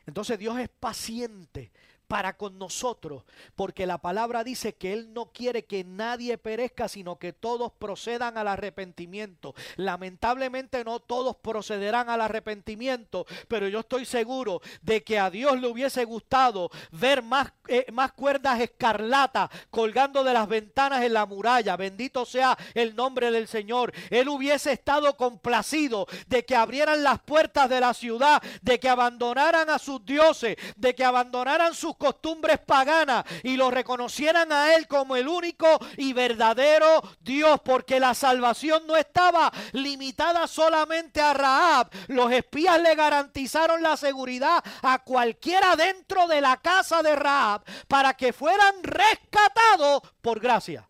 Entonces 0.07 0.39
Dios 0.39 0.57
es 0.57 0.67
paciente 0.67 1.71
para 2.11 2.35
con 2.35 2.59
nosotros, 2.59 3.23
porque 3.55 3.85
la 3.85 3.97
palabra 3.97 4.43
dice 4.43 4.75
que 4.75 4.91
Él 4.91 5.13
no 5.13 5.31
quiere 5.31 5.63
que 5.63 5.85
nadie 5.85 6.37
perezca, 6.37 6.89
sino 6.89 7.17
que 7.17 7.31
todos 7.31 7.71
procedan 7.71 8.37
al 8.37 8.49
arrepentimiento. 8.49 9.55
Lamentablemente 9.77 10.83
no 10.83 10.99
todos 10.99 11.37
procederán 11.37 12.09
al 12.09 12.19
arrepentimiento, 12.19 13.25
pero 13.47 13.69
yo 13.69 13.79
estoy 13.79 14.03
seguro 14.03 14.59
de 14.81 15.05
que 15.05 15.19
a 15.19 15.29
Dios 15.29 15.61
le 15.61 15.67
hubiese 15.67 16.03
gustado 16.03 16.69
ver 16.91 17.23
más, 17.23 17.53
eh, 17.69 17.85
más 17.93 18.11
cuerdas 18.11 18.59
escarlata 18.59 19.49
colgando 19.69 20.25
de 20.25 20.33
las 20.33 20.49
ventanas 20.49 21.03
en 21.03 21.13
la 21.13 21.25
muralla. 21.25 21.77
Bendito 21.77 22.25
sea 22.25 22.57
el 22.73 22.93
nombre 22.93 23.31
del 23.31 23.47
Señor. 23.47 23.93
Él 24.09 24.27
hubiese 24.27 24.73
estado 24.73 25.15
complacido 25.15 26.07
de 26.27 26.43
que 26.43 26.57
abrieran 26.57 27.03
las 27.03 27.21
puertas 27.21 27.69
de 27.69 27.79
la 27.79 27.93
ciudad, 27.93 28.43
de 28.61 28.81
que 28.81 28.89
abandonaran 28.89 29.69
a 29.69 29.79
sus 29.79 30.05
dioses, 30.05 30.57
de 30.75 30.93
que 30.93 31.05
abandonaran 31.05 31.73
sus 31.73 31.95
costumbres 32.01 32.57
paganas 32.57 33.23
y 33.43 33.57
lo 33.57 33.69
reconocieran 33.69 34.51
a 34.51 34.75
Él 34.75 34.87
como 34.87 35.15
el 35.15 35.27
único 35.27 35.67
y 35.97 36.13
verdadero 36.13 37.03
Dios, 37.19 37.61
porque 37.63 37.99
la 37.99 38.15
salvación 38.15 38.87
no 38.87 38.97
estaba 38.97 39.53
limitada 39.73 40.47
solamente 40.47 41.21
a 41.21 41.33
Raab. 41.35 41.91
Los 42.07 42.31
espías 42.31 42.81
le 42.81 42.95
garantizaron 42.95 43.83
la 43.83 43.95
seguridad 43.97 44.63
a 44.81 45.03
cualquiera 45.03 45.75
dentro 45.75 46.27
de 46.27 46.41
la 46.41 46.57
casa 46.57 47.03
de 47.03 47.15
Raab 47.15 47.61
para 47.87 48.15
que 48.15 48.33
fueran 48.33 48.81
rescatados 48.81 50.01
por 50.21 50.39
gracia. 50.39 50.87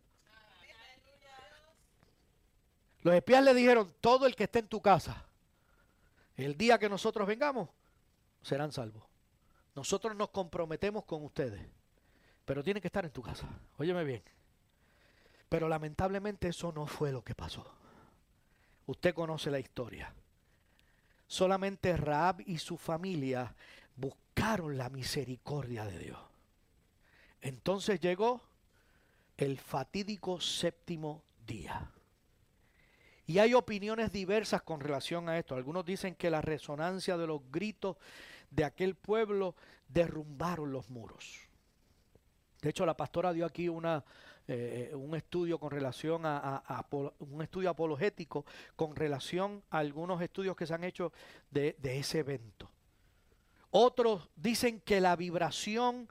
Los 3.01 3.13
espías 3.15 3.43
le 3.43 3.53
dijeron, 3.53 3.93
todo 3.99 4.27
el 4.27 4.35
que 4.35 4.45
esté 4.45 4.59
en 4.59 4.67
tu 4.69 4.81
casa, 4.81 5.25
el 6.37 6.55
día 6.55 6.79
que 6.79 6.87
nosotros 6.87 7.27
vengamos, 7.27 7.67
serán 8.43 8.71
salvos. 8.71 9.10
Nosotros 9.75 10.15
nos 10.15 10.29
comprometemos 10.29 11.05
con 11.05 11.23
ustedes, 11.23 11.61
pero 12.45 12.63
tienen 12.63 12.81
que 12.81 12.87
estar 12.87 13.05
en 13.05 13.11
tu 13.11 13.21
casa. 13.21 13.47
Óyeme 13.77 14.03
bien. 14.03 14.23
Pero 15.47 15.67
lamentablemente 15.67 16.49
eso 16.49 16.71
no 16.71 16.87
fue 16.87 17.11
lo 17.11 17.23
que 17.23 17.35
pasó. 17.35 17.65
Usted 18.85 19.13
conoce 19.13 19.51
la 19.51 19.59
historia. 19.59 20.13
Solamente 21.27 21.95
Raab 21.95 22.41
y 22.45 22.57
su 22.57 22.77
familia 22.77 23.55
buscaron 23.95 24.77
la 24.77 24.89
misericordia 24.89 25.85
de 25.85 25.99
Dios. 25.99 26.19
Entonces 27.41 27.99
llegó 27.99 28.41
el 29.37 29.57
fatídico 29.57 30.39
séptimo 30.41 31.23
día. 31.47 31.89
Y 33.27 33.39
hay 33.39 33.53
opiniones 33.53 34.11
diversas 34.11 34.61
con 34.61 34.81
relación 34.81 35.29
a 35.29 35.37
esto. 35.37 35.55
Algunos 35.55 35.85
dicen 35.85 36.15
que 36.15 36.29
la 36.29 36.41
resonancia 36.41 37.17
de 37.17 37.27
los 37.27 37.41
gritos 37.51 37.95
de 38.51 38.63
aquel 38.63 38.95
pueblo 38.95 39.55
derrumbaron 39.87 40.71
los 40.71 40.89
muros. 40.89 41.39
De 42.61 42.69
hecho, 42.69 42.85
la 42.85 42.95
pastora 42.95 43.33
dio 43.33 43.45
aquí 43.45 43.67
una, 43.67 44.03
eh, 44.47 44.91
un 44.93 45.15
estudio 45.15 45.57
con 45.57 45.71
relación 45.71 46.21
a, 46.25 46.85
un 47.19 47.41
estudio 47.41 47.71
apologético 47.71 48.45
con 48.75 48.95
relación 48.95 49.63
a 49.71 49.79
algunos 49.79 50.21
estudios 50.21 50.55
que 50.55 50.67
se 50.67 50.73
han 50.75 50.83
hecho 50.83 51.11
de, 51.49 51.75
de 51.79 51.97
ese 51.97 52.19
evento. 52.19 52.69
Otros 53.71 54.29
dicen 54.35 54.81
que 54.81 55.01
la 55.01 55.15
vibración 55.15 56.07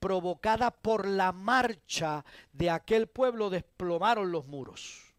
provocada 0.00 0.72
por 0.72 1.06
la 1.06 1.30
marcha 1.30 2.24
de 2.52 2.70
aquel 2.70 3.06
pueblo 3.06 3.50
desplomaron 3.50 4.32
los 4.32 4.46
muros. 4.46 5.11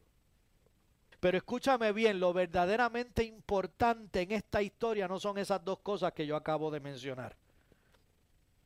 Pero 1.24 1.38
escúchame 1.38 1.94
bien, 1.94 2.20
lo 2.20 2.34
verdaderamente 2.34 3.24
importante 3.24 4.24
en 4.24 4.34
esta 4.34 4.62
historia 4.62 5.08
no 5.08 5.22
son 5.22 5.38
esas 5.38 5.64
dos 5.64 5.80
cosas 5.80 6.12
que 6.12 6.28
yo 6.28 6.36
acabo 6.36 6.70
de 6.70 6.82
mencionar. 6.82 7.38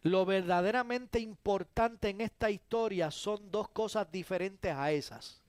Lo 0.01 0.25
verdaderamente 0.25 1.19
importante 1.19 2.09
en 2.09 2.19
esta 2.19 2.49
historia 2.49 3.11
son 3.11 3.51
dos 3.51 3.69
cosas 3.69 4.11
diferentes 4.11 4.73
a 4.73 4.91
esas. 4.91 5.39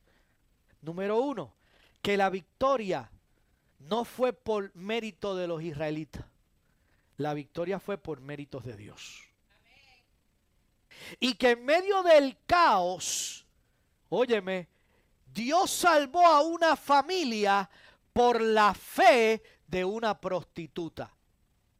Número 0.82 1.18
uno, 1.18 1.54
que 2.02 2.18
la 2.18 2.28
victoria 2.28 3.10
no 3.78 4.04
fue 4.04 4.34
por 4.34 4.76
mérito 4.76 5.34
de 5.34 5.48
los 5.48 5.62
israelitas. 5.62 6.26
La 7.16 7.32
victoria 7.32 7.80
fue 7.80 7.96
por 7.96 8.20
méritos 8.20 8.66
de 8.66 8.76
Dios. 8.76 9.22
Y 11.20 11.36
que 11.36 11.52
en 11.52 11.64
medio 11.64 12.02
del 12.02 12.36
caos, 12.46 13.46
óyeme, 14.10 14.68
Dios 15.32 15.70
salvó 15.70 16.26
a 16.26 16.42
una 16.42 16.76
familia 16.76 17.68
por 18.12 18.40
la 18.40 18.74
fe 18.74 19.42
de 19.66 19.84
una 19.84 20.20
prostituta. 20.20 21.14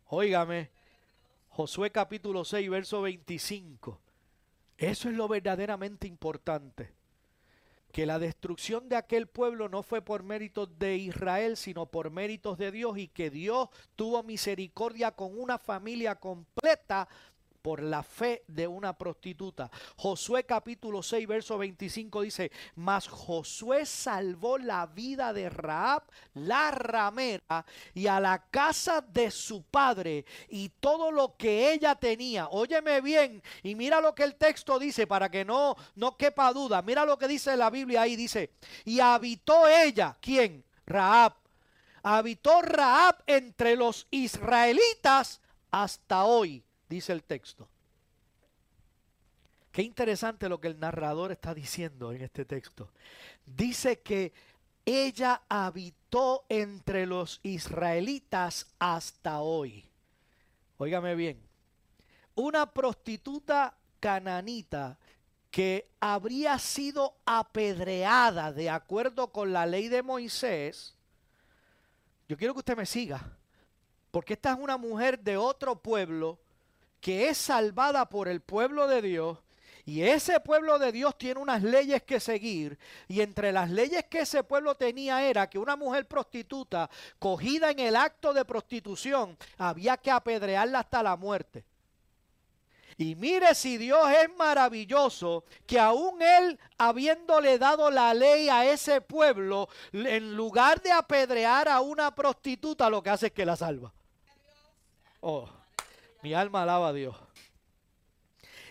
Óigame, 0.07 0.71
Josué 1.49 1.91
capítulo 1.91 2.45
6, 2.45 2.71
verso 2.71 3.03
25. 3.03 4.01
Eso 4.77 5.09
es 5.09 5.15
lo 5.17 5.27
verdaderamente 5.27 6.07
importante. 6.07 6.95
Que 7.91 8.07
la 8.07 8.19
destrucción 8.19 8.89
de 8.89 8.97
aquel 8.97 9.27
pueblo 9.27 9.69
no 9.69 9.83
fue 9.83 10.03
por 10.03 10.23
méritos 10.23 10.79
de 10.79 10.97
Israel, 10.97 11.57
sino 11.57 11.87
por 11.87 12.11
méritos 12.11 12.59
de 12.59 12.71
Dios 12.71 12.97
y 12.99 13.09
que 13.09 13.31
Dios 13.31 13.71
tuvo 13.97 14.23
misericordia 14.23 15.11
con 15.11 15.39
una 15.39 15.59
familia 15.59 16.15
completa 16.15 17.09
por 17.69 17.83
la 17.83 18.03
fe 18.03 18.45
de 18.47 18.67
una 18.67 18.97
prostituta. 18.97 19.71
Josué 19.97 20.45
capítulo 20.47 21.03
6, 21.03 21.29
verso 21.29 21.59
25 21.59 22.23
dice, 22.23 22.51
mas 22.77 23.07
Josué 23.07 23.85
salvó 23.85 24.57
la 24.57 24.87
vida 24.87 25.35
de 25.35 25.51
Raab, 25.51 26.05
la 26.33 26.71
ramera, 26.71 27.67
y 27.93 28.07
a 28.07 28.21
la 28.21 28.47
casa 28.49 29.03
de 29.03 29.31
su 29.31 29.65
padre 29.65 30.25
y 30.49 30.71
todo 30.81 31.13
lo 31.13 31.37
que 31.37 31.71
ella 31.75 31.95
tenía. 31.95 32.49
Óyeme 32.49 33.03
bien 33.03 33.43
y 33.63 33.75
mira 33.75 34.01
lo 34.01 34.15
que 34.15 34.25
el 34.25 34.37
texto 34.37 34.79
dice 34.79 35.07
para 35.07 35.31
que 35.31 35.45
no, 35.45 35.77
no 35.95 36.17
quepa 36.17 36.51
duda. 36.55 36.81
Mira 36.81 37.05
lo 37.05 37.19
que 37.19 37.29
dice 37.29 37.55
la 37.55 37.69
Biblia 37.69 38.01
ahí, 38.01 38.17
dice, 38.17 38.49
y 38.87 38.99
habitó 39.01 39.69
ella, 39.69 40.17
¿quién? 40.23 40.65
Raab. 40.87 41.35
Habitó 42.03 42.63
Raab 42.63 43.23
entre 43.27 43.77
los 43.77 44.07
israelitas 44.11 45.43
hasta 45.71 46.25
hoy 46.25 46.65
dice 46.89 47.13
el 47.13 47.23
texto. 47.23 47.69
Qué 49.71 49.83
interesante 49.83 50.49
lo 50.49 50.61
que 50.61 50.69
el 50.69 50.81
narrador 50.81 51.31
está 51.31 51.55
diciendo 51.55 52.13
en 52.13 52.23
este 52.23 52.45
texto. 52.45 52.91
Dice 53.45 54.01
que 54.01 54.33
ella 54.85 55.43
habitó 55.49 56.47
entre 56.49 57.07
los 57.07 57.41
israelitas 57.43 58.67
hasta 58.79 59.41
hoy. 59.41 59.85
Óigame 60.79 61.15
bien, 61.15 61.41
una 62.35 62.73
prostituta 62.73 63.77
cananita 64.01 64.99
que 65.51 65.91
habría 66.01 66.59
sido 66.59 67.17
apedreada 67.27 68.53
de 68.53 68.71
acuerdo 68.71 69.33
con 69.33 69.53
la 69.53 69.67
ley 69.67 69.89
de 69.89 70.03
Moisés, 70.03 70.95
yo 72.29 72.37
quiero 72.37 72.55
que 72.55 72.61
usted 72.61 72.77
me 72.77 72.87
siga, 72.87 73.37
porque 74.11 74.35
esta 74.35 74.53
es 74.53 74.59
una 74.59 74.77
mujer 74.77 75.19
de 75.19 75.37
otro 75.37 75.81
pueblo 75.81 76.39
que 77.01 77.29
es 77.29 77.39
salvada 77.39 78.09
por 78.09 78.29
el 78.29 78.41
pueblo 78.41 78.87
de 78.89 79.03
Dios 79.03 79.39
y 79.89 80.03
ese 80.03 80.39
pueblo 80.41 80.79
de 80.79 80.93
Dios 80.93 81.17
tiene 81.17 81.41
unas 81.41 81.63
leyes 81.63 82.03
que 82.03 82.21
seguir. 82.21 82.79
Y 83.09 83.23
entre 83.23 83.53
las 83.53 83.71
leyes 83.71 84.05
que 84.05 84.21
ese 84.21 84.45
pueblo 84.45 84.75
tenía 84.75 85.27
era 85.27 85.49
que 85.49 85.59
una 85.59 85.77
mujer 85.77 86.07
prostituta 86.07 86.91
cogida 87.19 87.71
en 87.71 87.79
el 87.79 87.97
acto 87.97 88.35
de 88.35 88.45
prostitución 88.45 89.39
había 89.57 89.97
que 89.97 90.11
apedrearla 90.11 90.81
hasta 90.81 91.03
la 91.03 91.17
muerte. 91.17 91.65
Y 92.99 93.15
mire 93.15 93.55
si 93.55 93.79
Dios 93.79 94.11
es 94.11 94.29
maravilloso, 94.37 95.45
que 95.67 95.81
aún 95.81 96.21
Él, 96.21 96.61
habiéndole 96.77 97.59
dado 97.59 97.91
la 97.91 98.13
ley 98.13 98.51
a 98.51 98.71
ese 98.71 99.01
pueblo, 99.01 99.71
en 99.95 100.37
lugar 100.37 100.83
de 100.83 100.93
apedrear 100.93 101.67
a 101.67 101.81
una 101.81 102.15
prostituta, 102.15 102.91
lo 102.91 103.03
que 103.03 103.09
hace 103.09 103.27
es 103.29 103.33
que 103.33 103.47
la 103.47 103.57
salva. 103.57 103.91
Oh. 105.21 105.58
Mi 106.23 106.35
alma 106.35 106.63
alaba 106.63 106.89
a 106.89 106.93
Dios. 106.93 107.17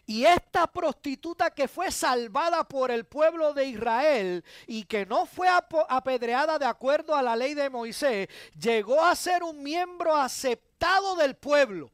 Y 0.10 0.24
esta 0.24 0.68
prostituta 0.68 1.50
que 1.52 1.68
fue 1.68 1.92
salvada 1.92 2.64
por 2.64 2.92
el 2.92 3.06
pueblo 3.06 3.54
de 3.54 3.66
Israel 3.66 4.44
y 4.66 4.86
que 4.86 5.06
no 5.06 5.26
fue 5.26 5.50
apedreada 5.50 6.58
de 6.58 6.66
acuerdo 6.66 7.14
a 7.14 7.22
la 7.22 7.36
ley 7.36 7.54
de 7.54 7.70
Moisés, 7.70 8.30
llegó 8.58 9.04
a 9.04 9.14
ser 9.16 9.44
un 9.44 9.62
miembro 9.62 10.16
aceptado 10.16 11.18
del 11.18 11.36
pueblo. 11.36 11.92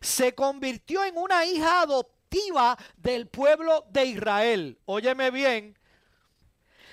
Se 0.00 0.32
convirtió 0.32 1.04
en 1.04 1.18
una 1.18 1.44
hija 1.44 1.82
adoptiva 1.82 2.78
del 2.96 3.26
pueblo 3.26 3.84
de 3.90 4.04
Israel. 4.06 4.78
Óyeme 4.84 5.32
bien, 5.32 5.76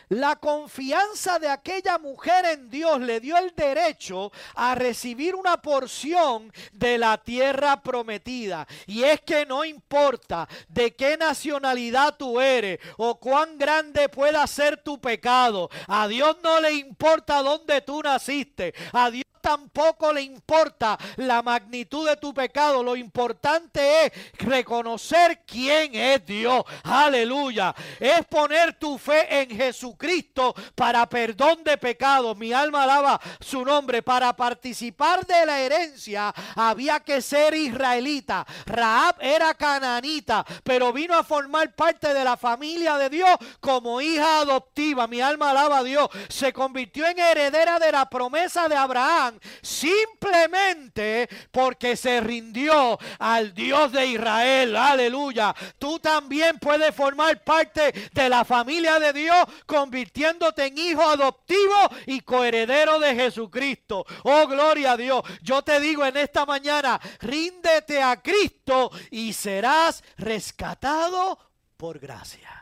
la 0.10 0.36
confianza 0.38 1.40
de 1.40 1.50
aquella 1.50 1.98
mujer 1.98 2.46
en 2.46 2.70
Dios 2.70 3.00
le 3.02 3.20
dio 3.20 3.38
el 3.38 3.54
derecho 3.56 4.32
a 4.56 4.76
recibir 4.76 5.36
una 5.36 5.62
porción 5.62 6.52
de 6.72 6.98
la 6.98 7.18
tierra 7.18 7.82
prometida. 7.82 8.68
Y 8.86 9.04
es 9.04 9.22
que 9.22 9.46
no 9.46 9.66
importa 9.66 10.48
de 10.70 10.96
qué 10.96 11.18
nacionalidad 11.18 12.16
tú 12.18 12.40
eres 12.40 12.80
o 12.98 13.20
cuán 13.20 13.58
grande 13.58 14.10
pueda 14.10 14.46
ser 14.48 14.78
tu 14.78 15.00
pecado. 15.00 15.70
A 15.88 16.08
Dios 16.08 16.38
no 16.44 16.60
le 16.60 16.74
importa 16.74 17.42
dónde 17.42 17.82
tú 17.82 18.02
naciste. 18.02 18.74
A 18.94 19.12
Dios 19.12 19.27
tampoco 19.48 20.12
le 20.12 20.24
importa 20.24 20.98
la 21.16 21.42
magnitud 21.42 22.06
de 22.06 22.18
tu 22.18 22.34
pecado. 22.34 22.84
Lo 22.84 22.98
importante 22.98 24.04
es 24.04 24.12
reconocer 24.40 25.44
quién 25.46 25.96
es 25.96 26.26
Dios. 26.26 26.66
Aleluya. 26.84 27.74
Es 27.98 28.26
poner 28.26 28.78
tu 28.78 28.98
fe 28.98 29.42
en 29.42 29.50
Jesucristo 29.50 30.54
para 30.76 31.08
perdón 31.08 31.64
de 31.64 31.78
pecados. 31.78 32.36
Mi 32.36 32.52
alma 32.52 32.84
alaba 32.84 33.22
su 33.40 33.64
nombre. 33.64 34.02
Para 34.02 34.36
participar 34.36 35.26
de 35.26 35.46
la 35.46 35.62
herencia 35.62 36.34
había 36.54 37.00
que 37.00 37.22
ser 37.22 37.54
israelita. 37.54 38.46
Raab 38.66 39.16
era 39.22 39.54
cananita, 39.54 40.46
pero 40.62 40.92
vino 40.92 41.16
a 41.16 41.24
formar 41.24 41.74
parte 41.74 42.14
de 42.14 42.24
la 42.26 42.36
familia 42.36 42.98
de 42.98 43.10
Dios 43.10 43.38
como 43.62 44.02
hija 44.02 44.42
adoptiva. 44.42 45.08
Mi 45.08 45.22
alma 45.22 45.52
alaba 45.52 45.78
a 45.78 45.84
Dios. 45.84 46.10
Se 46.28 46.52
convirtió 46.52 47.08
en 47.08 47.18
heredera 47.18 47.80
de 47.80 47.94
la 47.94 48.10
promesa 48.10 48.68
de 48.68 48.76
Abraham 48.76 49.37
Simplemente 49.62 51.30
porque 51.52 51.96
se 51.96 52.22
rindió 52.22 52.98
al 53.20 53.54
Dios 53.54 53.92
de 53.92 54.06
Israel. 54.08 54.76
Aleluya. 54.76 55.56
Tú 55.78 56.00
también 56.00 56.60
puedes 56.60 56.94
formar 56.96 57.44
parte 57.44 57.94
de 58.14 58.30
la 58.30 58.46
familia 58.46 59.00
de 59.00 59.14
Dios 59.14 59.46
convirtiéndote 59.66 60.66
en 60.66 60.78
hijo 60.78 61.04
adoptivo 61.04 61.90
y 62.06 62.22
coheredero 62.22 63.00
de 63.00 63.16
Jesucristo. 63.16 64.06
Oh, 64.24 64.48
gloria 64.48 64.94
a 64.94 64.98
Dios. 64.98 65.22
Yo 65.42 65.62
te 65.62 65.80
digo 65.80 66.06
en 66.06 66.18
esta 66.18 66.46
mañana, 66.46 67.00
ríndete 67.20 68.02
a 68.02 68.22
Cristo 68.22 68.92
y 69.12 69.34
serás 69.34 70.04
rescatado 70.18 71.38
por 71.78 72.00
gracia. 72.00 72.57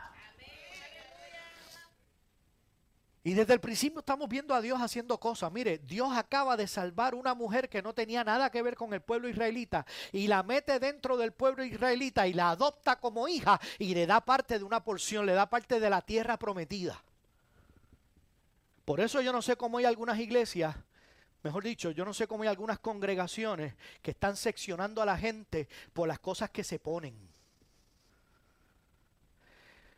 Y 3.26 3.34
desde 3.34 3.54
el 3.54 3.60
principio 3.60 3.98
estamos 3.98 4.28
viendo 4.28 4.54
a 4.54 4.60
Dios 4.60 4.80
haciendo 4.80 5.18
cosas. 5.18 5.50
Mire, 5.50 5.78
Dios 5.78 6.16
acaba 6.16 6.56
de 6.56 6.68
salvar 6.68 7.12
una 7.12 7.34
mujer 7.34 7.68
que 7.68 7.82
no 7.82 7.92
tenía 7.92 8.22
nada 8.22 8.50
que 8.50 8.62
ver 8.62 8.76
con 8.76 8.94
el 8.94 9.00
pueblo 9.00 9.28
israelita 9.28 9.84
y 10.12 10.28
la 10.28 10.44
mete 10.44 10.78
dentro 10.78 11.16
del 11.16 11.32
pueblo 11.32 11.64
israelita 11.64 12.28
y 12.28 12.34
la 12.34 12.50
adopta 12.50 13.00
como 13.00 13.26
hija 13.26 13.60
y 13.80 13.94
le 13.96 14.06
da 14.06 14.20
parte 14.20 14.60
de 14.60 14.64
una 14.64 14.84
porción, 14.84 15.26
le 15.26 15.32
da 15.32 15.50
parte 15.50 15.80
de 15.80 15.90
la 15.90 16.02
tierra 16.02 16.38
prometida. 16.38 17.02
Por 18.84 19.00
eso 19.00 19.20
yo 19.20 19.32
no 19.32 19.42
sé 19.42 19.56
cómo 19.56 19.78
hay 19.78 19.86
algunas 19.86 20.20
iglesias, 20.20 20.76
mejor 21.42 21.64
dicho, 21.64 21.90
yo 21.90 22.04
no 22.04 22.14
sé 22.14 22.28
cómo 22.28 22.44
hay 22.44 22.48
algunas 22.48 22.78
congregaciones 22.78 23.74
que 24.02 24.12
están 24.12 24.36
seccionando 24.36 25.02
a 25.02 25.04
la 25.04 25.18
gente 25.18 25.68
por 25.92 26.06
las 26.06 26.20
cosas 26.20 26.50
que 26.50 26.62
se 26.62 26.78
ponen 26.78 27.35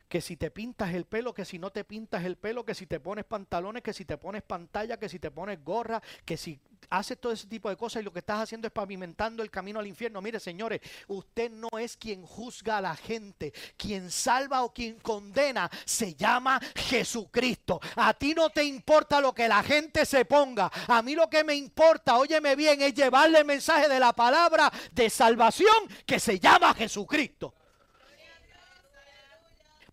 que 0.09 0.21
si 0.21 0.37
te 0.37 0.51
pintas 0.51 0.95
el 0.95 1.05
pelo, 1.05 1.35
que 1.35 1.45
si 1.45 1.59
no 1.59 1.71
te 1.71 1.85
pintas 1.85 2.25
el 2.25 2.37
pelo, 2.37 2.65
que 2.65 2.75
si 2.75 2.87
te 2.87 2.99
pones 2.99 3.25
pantalones, 3.25 3.83
que 3.83 3.93
si 3.93 4.05
te 4.05 4.17
pones 4.17 4.43
pantalla, 4.43 4.97
que 4.97 5.09
si 5.09 5.19
te 5.19 5.31
pones 5.31 5.63
gorra, 5.63 6.03
que 6.25 6.37
si 6.37 6.59
haces 6.91 7.19
todo 7.19 7.33
ese 7.33 7.47
tipo 7.47 7.69
de 7.69 7.77
cosas 7.77 8.01
y 8.01 8.05
lo 8.05 8.13
que 8.13 8.21
estás 8.21 8.41
haciendo 8.41 8.67
es 8.67 8.73
pavimentando 8.73 9.43
el 9.43 9.51
camino 9.51 9.79
al 9.79 9.87
infierno. 9.87 10.23
Mire, 10.23 10.41
señores, 10.41 10.81
usted 11.09 11.51
no 11.51 11.69
es 11.79 11.97
quien 11.97 12.25
juzga 12.25 12.79
a 12.79 12.81
la 12.81 12.97
gente, 12.97 13.53
quien 13.77 14.11
salva 14.11 14.63
o 14.63 14.73
quien 14.73 14.99
condena 15.01 15.71
se 15.85 16.15
llama 16.15 16.61
Jesucristo. 16.75 17.81
A 17.97 18.15
ti 18.15 18.33
no 18.35 18.51
te 18.51 18.65
importa 18.65 19.21
lo 19.21 19.35
que 19.35 19.49
la 19.49 19.63
gente 19.63 20.07
se 20.07 20.25
ponga, 20.25 20.71
a 20.87 21.03
mí 21.03 21.15
lo 21.15 21.29
que 21.29 21.45
me 21.45 21.55
importa, 21.55 22.19
óyeme 22.19 22.57
bien, 22.57 22.81
es 22.81 22.95
llevarle 22.95 23.41
el 23.41 23.45
mensaje 23.45 23.89
de 23.89 24.01
la 24.01 24.13
palabra 24.13 24.73
de 24.93 25.11
salvación 25.11 25.69
que 26.07 26.19
se 26.19 26.39
llama 26.39 26.73
Jesucristo. 26.75 27.55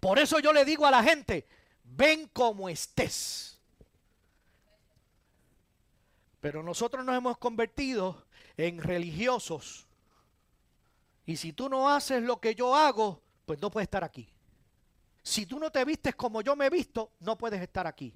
Por 0.06 0.20
eso 0.20 0.38
yo 0.38 0.54
le 0.54 0.66
digo 0.66 0.86
a 0.86 0.92
la 0.92 1.02
gente, 1.02 1.48
ven 1.84 2.28
como 2.28 2.70
estés. 2.70 3.60
Pero 6.40 6.62
nosotros 6.62 7.04
nos 7.04 7.18
hemos 7.18 7.40
convertido 7.40 8.24
en 8.56 8.78
religiosos. 8.78 9.88
Y 11.26 11.38
si 11.38 11.54
tú 11.54 11.70
no 11.70 11.90
haces 11.90 12.22
lo 12.22 12.40
que 12.40 12.54
yo 12.54 12.76
hago, 12.76 13.20
pues 13.48 13.60
no 13.60 13.72
puedes 13.72 13.88
estar 13.88 14.04
aquí. 14.04 14.30
Si 15.24 15.48
tú 15.48 15.58
no 15.58 15.72
te 15.72 15.84
vistes 15.84 16.14
como 16.14 16.44
yo 16.44 16.56
me 16.56 16.68
he 16.68 16.70
visto, 16.70 17.14
no 17.22 17.36
puedes 17.36 17.60
estar 17.60 17.88
aquí. 17.88 18.14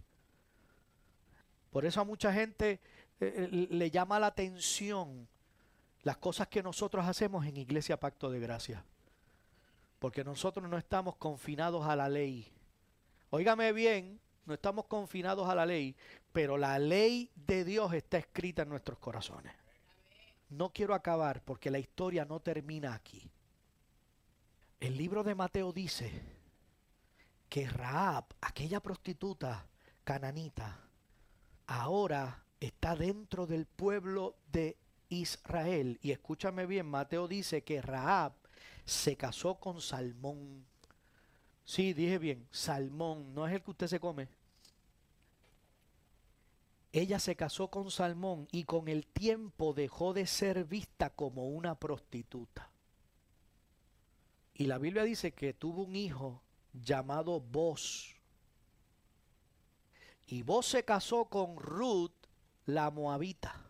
Por 1.72 1.86
eso 1.86 2.02
a 2.02 2.04
mucha 2.04 2.32
gente 2.32 2.82
eh, 3.20 3.50
eh, 3.52 3.68
le 3.68 3.90
llama 3.90 4.20
la 4.20 4.28
atención 4.28 5.28
las 6.04 6.18
cosas 6.18 6.50
que 6.50 6.62
nosotros 6.62 7.08
hacemos 7.08 7.48
en 7.48 7.58
Iglesia 7.58 8.00
Pacto 8.00 8.30
de 8.30 8.40
Gracia. 8.40 8.86
Porque 10.00 10.24
nosotros 10.24 10.70
no 10.70 10.78
estamos 10.78 11.18
confinados 11.18 11.86
a 11.86 11.96
la 11.96 12.10
ley. 12.10 12.52
Óigame 13.30 13.72
bien, 13.74 14.20
no 14.46 14.54
estamos 14.54 14.86
confinados 14.86 15.48
a 15.48 15.56
la 15.56 15.66
ley, 15.66 15.96
pero 16.32 16.58
la 16.58 16.80
ley 16.80 17.30
de 17.36 17.64
Dios 17.64 17.94
está 17.94 18.18
escrita 18.18 18.64
en 18.64 18.70
nuestros 18.70 18.98
corazones. 18.98 19.54
No 20.50 20.72
quiero 20.74 20.96
acabar 20.96 21.44
porque 21.44 21.70
la 21.70 21.78
historia 21.78 22.26
no 22.26 22.40
termina 22.40 22.96
aquí. 22.96 23.30
El 24.80 24.98
libro 24.98 25.24
de 25.24 25.36
Mateo 25.36 25.72
dice 25.72 26.24
que 27.50 27.68
Raab, 27.68 28.26
aquella 28.42 28.80
prostituta 28.80 29.68
cananita, 30.04 30.80
ahora 31.68 32.44
está 32.60 32.96
dentro 32.96 33.46
del 33.46 33.66
pueblo 33.66 34.38
de 34.52 34.78
Israel. 35.10 36.00
Y 36.02 36.12
escúchame 36.12 36.66
bien, 36.66 36.88
Mateo 36.88 37.28
dice 37.28 37.64
que 37.64 37.82
Raab 37.82 38.34
se 38.90 39.16
casó 39.16 39.56
con 39.60 39.82
Salmón. 39.82 40.66
Sí, 41.64 41.94
dije 41.94 42.18
bien, 42.18 42.48
Salmón, 42.52 43.34
no 43.34 43.48
es 43.48 43.54
el 43.54 43.62
que 43.62 43.72
usted 43.72 43.88
se 43.88 44.00
come. 44.00 44.28
Ella 46.92 47.20
se 47.20 47.36
casó 47.36 47.70
con 47.70 47.92
Salmón 47.92 48.48
y 48.52 48.64
con 48.64 48.88
el 48.88 49.06
tiempo 49.06 49.74
dejó 49.74 50.14
de 50.14 50.26
ser 50.26 50.66
vista 50.66 51.12
como 51.12 51.48
una 51.48 51.76
prostituta. 51.76 52.72
Y 54.56 54.66
la 54.66 54.80
Biblia 54.80 55.04
dice 55.04 55.34
que 55.34 55.54
tuvo 55.54 55.84
un 55.84 55.96
hijo 55.96 56.42
llamado 56.74 57.40
Boz. 57.40 58.16
Y 60.26 60.42
Boz 60.42 60.66
se 60.66 60.84
casó 60.84 61.26
con 61.26 61.58
Ruth, 61.58 62.12
la 62.66 62.90
moabita. 62.90 63.64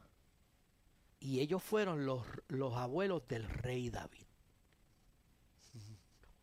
Y 1.19 1.41
ellos 1.41 1.61
fueron 1.61 2.05
los, 2.05 2.25
los 2.47 2.73
abuelos 2.75 3.27
del 3.27 3.49
rey 3.49 3.89
David. 3.89 4.28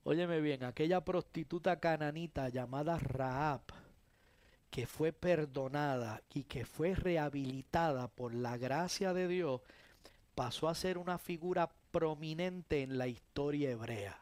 Óyeme 0.08 0.40
bien, 0.40 0.62
aquella 0.62 1.00
prostituta 1.04 1.80
cananita 1.80 2.48
llamada 2.48 2.96
Raab, 2.96 3.62
que 4.70 4.86
fue 4.86 5.10
perdonada 5.10 6.22
y 6.32 6.44
que 6.44 6.64
fue 6.64 6.94
rehabilitada 6.94 8.06
por 8.06 8.32
la 8.32 8.56
gracia 8.56 9.12
de 9.12 9.26
Dios, 9.26 9.62
pasó 10.36 10.68
a 10.68 10.76
ser 10.76 10.96
una 10.96 11.18
figura 11.18 11.72
prominente 11.90 12.84
en 12.84 12.98
la 12.98 13.08
historia 13.08 13.72
hebrea. 13.72 14.16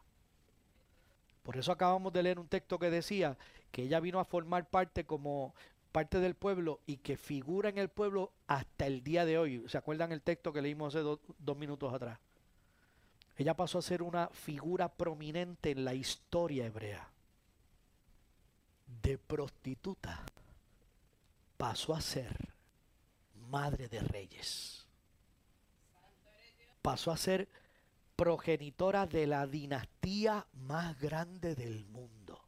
Por 1.42 1.58
eso 1.58 1.70
acabamos 1.70 2.14
de 2.14 2.22
leer 2.22 2.38
un 2.38 2.48
texto 2.48 2.78
que 2.78 2.88
decía 2.88 3.36
que 3.70 3.82
ella 3.82 4.00
vino 4.00 4.20
a 4.20 4.24
formar 4.24 4.70
parte 4.70 5.04
como 5.04 5.54
parte 5.92 6.18
del 6.18 6.34
pueblo 6.34 6.80
y 6.86 6.96
que 6.96 7.18
figura 7.18 7.68
en 7.68 7.76
el 7.76 7.90
pueblo 7.90 8.32
hasta 8.46 8.86
el 8.86 9.04
día 9.04 9.26
de 9.26 9.36
hoy. 9.36 9.62
¿Se 9.68 9.76
acuerdan 9.76 10.12
el 10.12 10.22
texto 10.22 10.50
que 10.50 10.62
leímos 10.62 10.94
hace 10.94 11.04
dos 11.04 11.58
minutos 11.58 11.92
atrás? 11.92 12.18
Ella 13.36 13.54
pasó 13.54 13.78
a 13.78 13.82
ser 13.82 14.02
una 14.02 14.28
figura 14.28 14.88
prominente 14.88 15.70
en 15.70 15.84
la 15.84 15.94
historia 15.94 16.66
hebrea. 16.66 17.08
De 19.02 19.18
prostituta 19.18 20.24
pasó 21.56 21.94
a 21.94 22.00
ser 22.00 22.54
madre 23.48 23.88
de 23.88 24.00
reyes. 24.00 24.86
Pasó 26.82 27.10
a 27.10 27.16
ser 27.16 27.48
progenitora 28.14 29.06
de 29.06 29.26
la 29.26 29.46
dinastía 29.46 30.46
más 30.52 30.98
grande 31.00 31.54
del 31.54 31.84
mundo. 31.86 32.40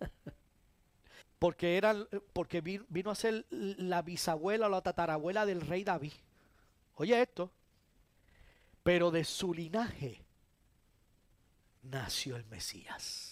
porque 1.38 1.78
era 1.78 1.96
porque 2.34 2.60
vino 2.60 3.10
a 3.10 3.14
ser 3.14 3.46
la 3.50 4.02
bisabuela 4.02 4.66
o 4.66 4.68
la 4.70 4.82
tatarabuela 4.82 5.46
del 5.46 5.62
rey 5.62 5.84
David. 5.84 6.12
Oye 6.96 7.20
esto, 7.22 7.50
pero 8.82 9.10
de 9.10 9.24
su 9.24 9.52
linaje 9.52 10.24
nació 11.82 12.36
el 12.36 12.44
Mesías. 12.46 13.30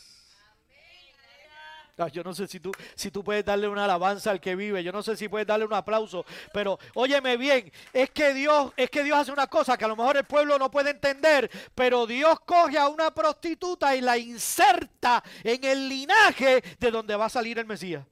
Ah, 2.00 2.06
yo 2.06 2.22
no 2.22 2.32
sé 2.32 2.46
si 2.46 2.61
tú, 2.61 2.70
si 2.94 3.11
tú 3.11 3.24
puedes 3.24 3.44
darle 3.44 3.66
una 3.66 3.84
alabanza 3.84 4.30
al 4.30 4.40
que 4.40 4.54
vive, 4.54 4.84
yo 4.84 4.92
no 4.92 5.02
sé 5.02 5.16
si 5.16 5.28
puedes 5.28 5.48
darle 5.48 5.64
un 5.64 5.72
aplauso, 5.72 6.24
pero 6.52 6.78
óyeme 6.94 7.37
bien, 7.37 7.72
es 7.92 8.11
que 8.11 8.32
Dios, 8.34 8.72
es 8.76 8.88
que 8.88 9.02
Dios 9.02 9.18
hace 9.18 9.32
una 9.32 9.48
cosa 9.48 9.76
que 9.76 9.84
a 9.84 9.88
lo 9.88 9.96
mejor 9.96 10.16
el 10.16 10.22
pueblo 10.22 10.56
no 10.61 10.70
puede 10.70 10.90
entender, 10.90 11.50
pero 11.74 12.06
Dios 12.06 12.38
coge 12.40 12.78
a 12.78 12.87
una 12.87 13.12
prostituta 13.12 13.96
y 13.96 14.00
la 14.00 14.16
inserta 14.16 15.24
en 15.42 15.64
el 15.64 15.88
linaje 15.88 16.62
de 16.78 16.90
donde 16.92 17.16
va 17.16 17.24
a 17.24 17.30
salir 17.30 17.58
el 17.58 17.66
Mesías. 17.66 18.06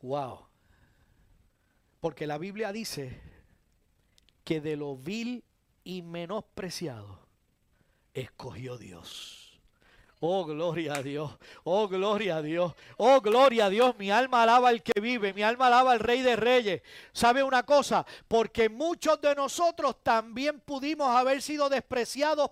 Wow. 0.00 0.46
Porque 1.98 2.24
la 2.24 2.38
Biblia 2.38 2.70
dice 2.70 3.27
que 4.48 4.62
de 4.62 4.78
lo 4.78 4.96
vil 4.96 5.44
y 5.84 6.00
menospreciado 6.00 7.18
escogió 8.14 8.78
Dios. 8.78 9.60
Oh, 10.20 10.46
gloria 10.46 10.94
a 10.94 11.02
Dios. 11.02 11.30
Oh, 11.64 11.86
gloria 11.86 12.38
a 12.38 12.42
Dios. 12.42 12.72
Oh, 12.96 13.20
gloria 13.20 13.66
a 13.66 13.68
Dios. 13.68 13.94
Mi 13.98 14.10
alma 14.10 14.44
alaba 14.44 14.70
al 14.70 14.82
que 14.82 14.98
vive. 15.02 15.34
Mi 15.34 15.42
alma 15.42 15.66
alaba 15.66 15.92
al 15.92 16.00
Rey 16.00 16.22
de 16.22 16.34
Reyes. 16.34 16.80
¿Sabe 17.12 17.42
una 17.42 17.62
cosa? 17.64 18.06
Porque 18.26 18.70
muchos 18.70 19.20
de 19.20 19.34
nosotros 19.34 19.96
también 20.02 20.60
pudimos 20.60 21.14
haber 21.14 21.42
sido 21.42 21.68
despreciados 21.68 22.50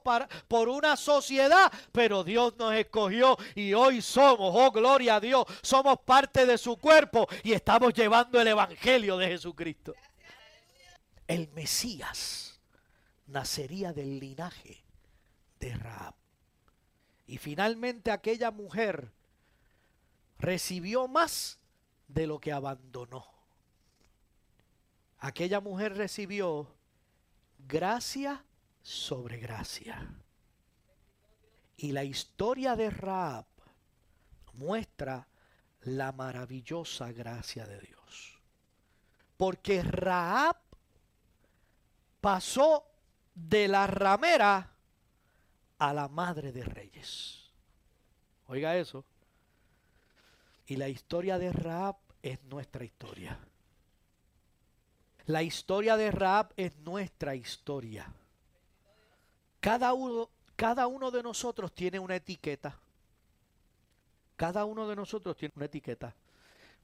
por 0.49 0.69
una 0.69 0.99
sociedad, 0.99 1.73
pero 1.93 2.25
Dios 2.25 2.59
nos 2.59 2.75
escogió 2.75 3.39
y 3.55 3.73
hoy 3.73 4.03
somos, 4.03 4.53
oh, 4.55 4.71
gloria 4.71 5.15
a 5.15 5.21
Dios, 5.21 5.47
somos 5.63 6.01
parte 6.01 6.45
de 6.45 6.59
su 6.59 6.77
cuerpo 6.77 7.27
y 7.43 7.55
estamos 7.55 7.95
llevando 7.95 8.39
el 8.39 8.49
Evangelio 8.49 9.17
de 9.17 9.29
Jesucristo 9.29 9.95
el 11.27 11.49
Mesías 11.53 12.61
nacería 13.27 13.93
del 13.93 14.19
linaje 14.19 14.85
de 15.59 15.75
Raab. 15.75 16.15
Y 17.27 17.39
finalmente 17.39 18.11
aquella 18.11 18.51
mujer 18.51 19.13
recibió 20.39 21.09
más 21.09 21.59
de 22.09 22.27
lo 22.27 22.39
que 22.39 22.53
abandonó. 22.53 23.27
aquella 25.19 25.61
mujer 25.61 25.97
recibió 25.97 26.77
gracia 27.67 28.45
sobre 28.83 29.39
gracia. 29.39 30.09
Y 31.77 31.93
la 31.93 32.05
historia 32.05 32.77
de 32.77 32.91
Raab 32.91 33.47
muestra 34.53 35.27
la 35.83 36.13
maravillosa 36.13 37.11
gracia 37.13 37.67
de 37.67 37.81
Dios. 37.81 38.41
Porque 39.37 39.83
Raab 39.83 40.66
pasó 42.21 42.85
de 43.35 43.69
la 43.69 43.87
ramera 43.87 44.73
a 45.79 45.93
la 45.93 46.09
madre 46.09 46.53
de 46.53 46.65
reyes. 46.65 47.51
Oiga 48.49 48.77
eso. 48.77 49.05
Y 50.67 50.77
la 50.77 50.89
historia 50.89 51.39
de 51.39 51.53
Raab 51.53 51.97
es 52.23 52.43
nuestra 52.45 52.85
historia. 52.85 53.39
La 55.27 55.43
historia 55.43 55.97
de 55.97 56.11
Raab 56.11 56.53
es 56.57 56.77
nuestra 56.79 57.35
historia. 57.35 58.13
Cada 59.61 59.93
uno, 59.93 60.31
cada 60.55 60.87
uno 60.87 61.11
de 61.11 61.23
nosotros 61.23 61.73
tiene 61.75 61.99
una 61.99 62.17
etiqueta. 62.17 62.79
Cada 64.37 64.65
uno 64.65 64.89
de 64.89 64.97
nosotros 64.97 65.37
tiene 65.37 65.53
una 65.57 65.67
etiqueta. 65.67 66.15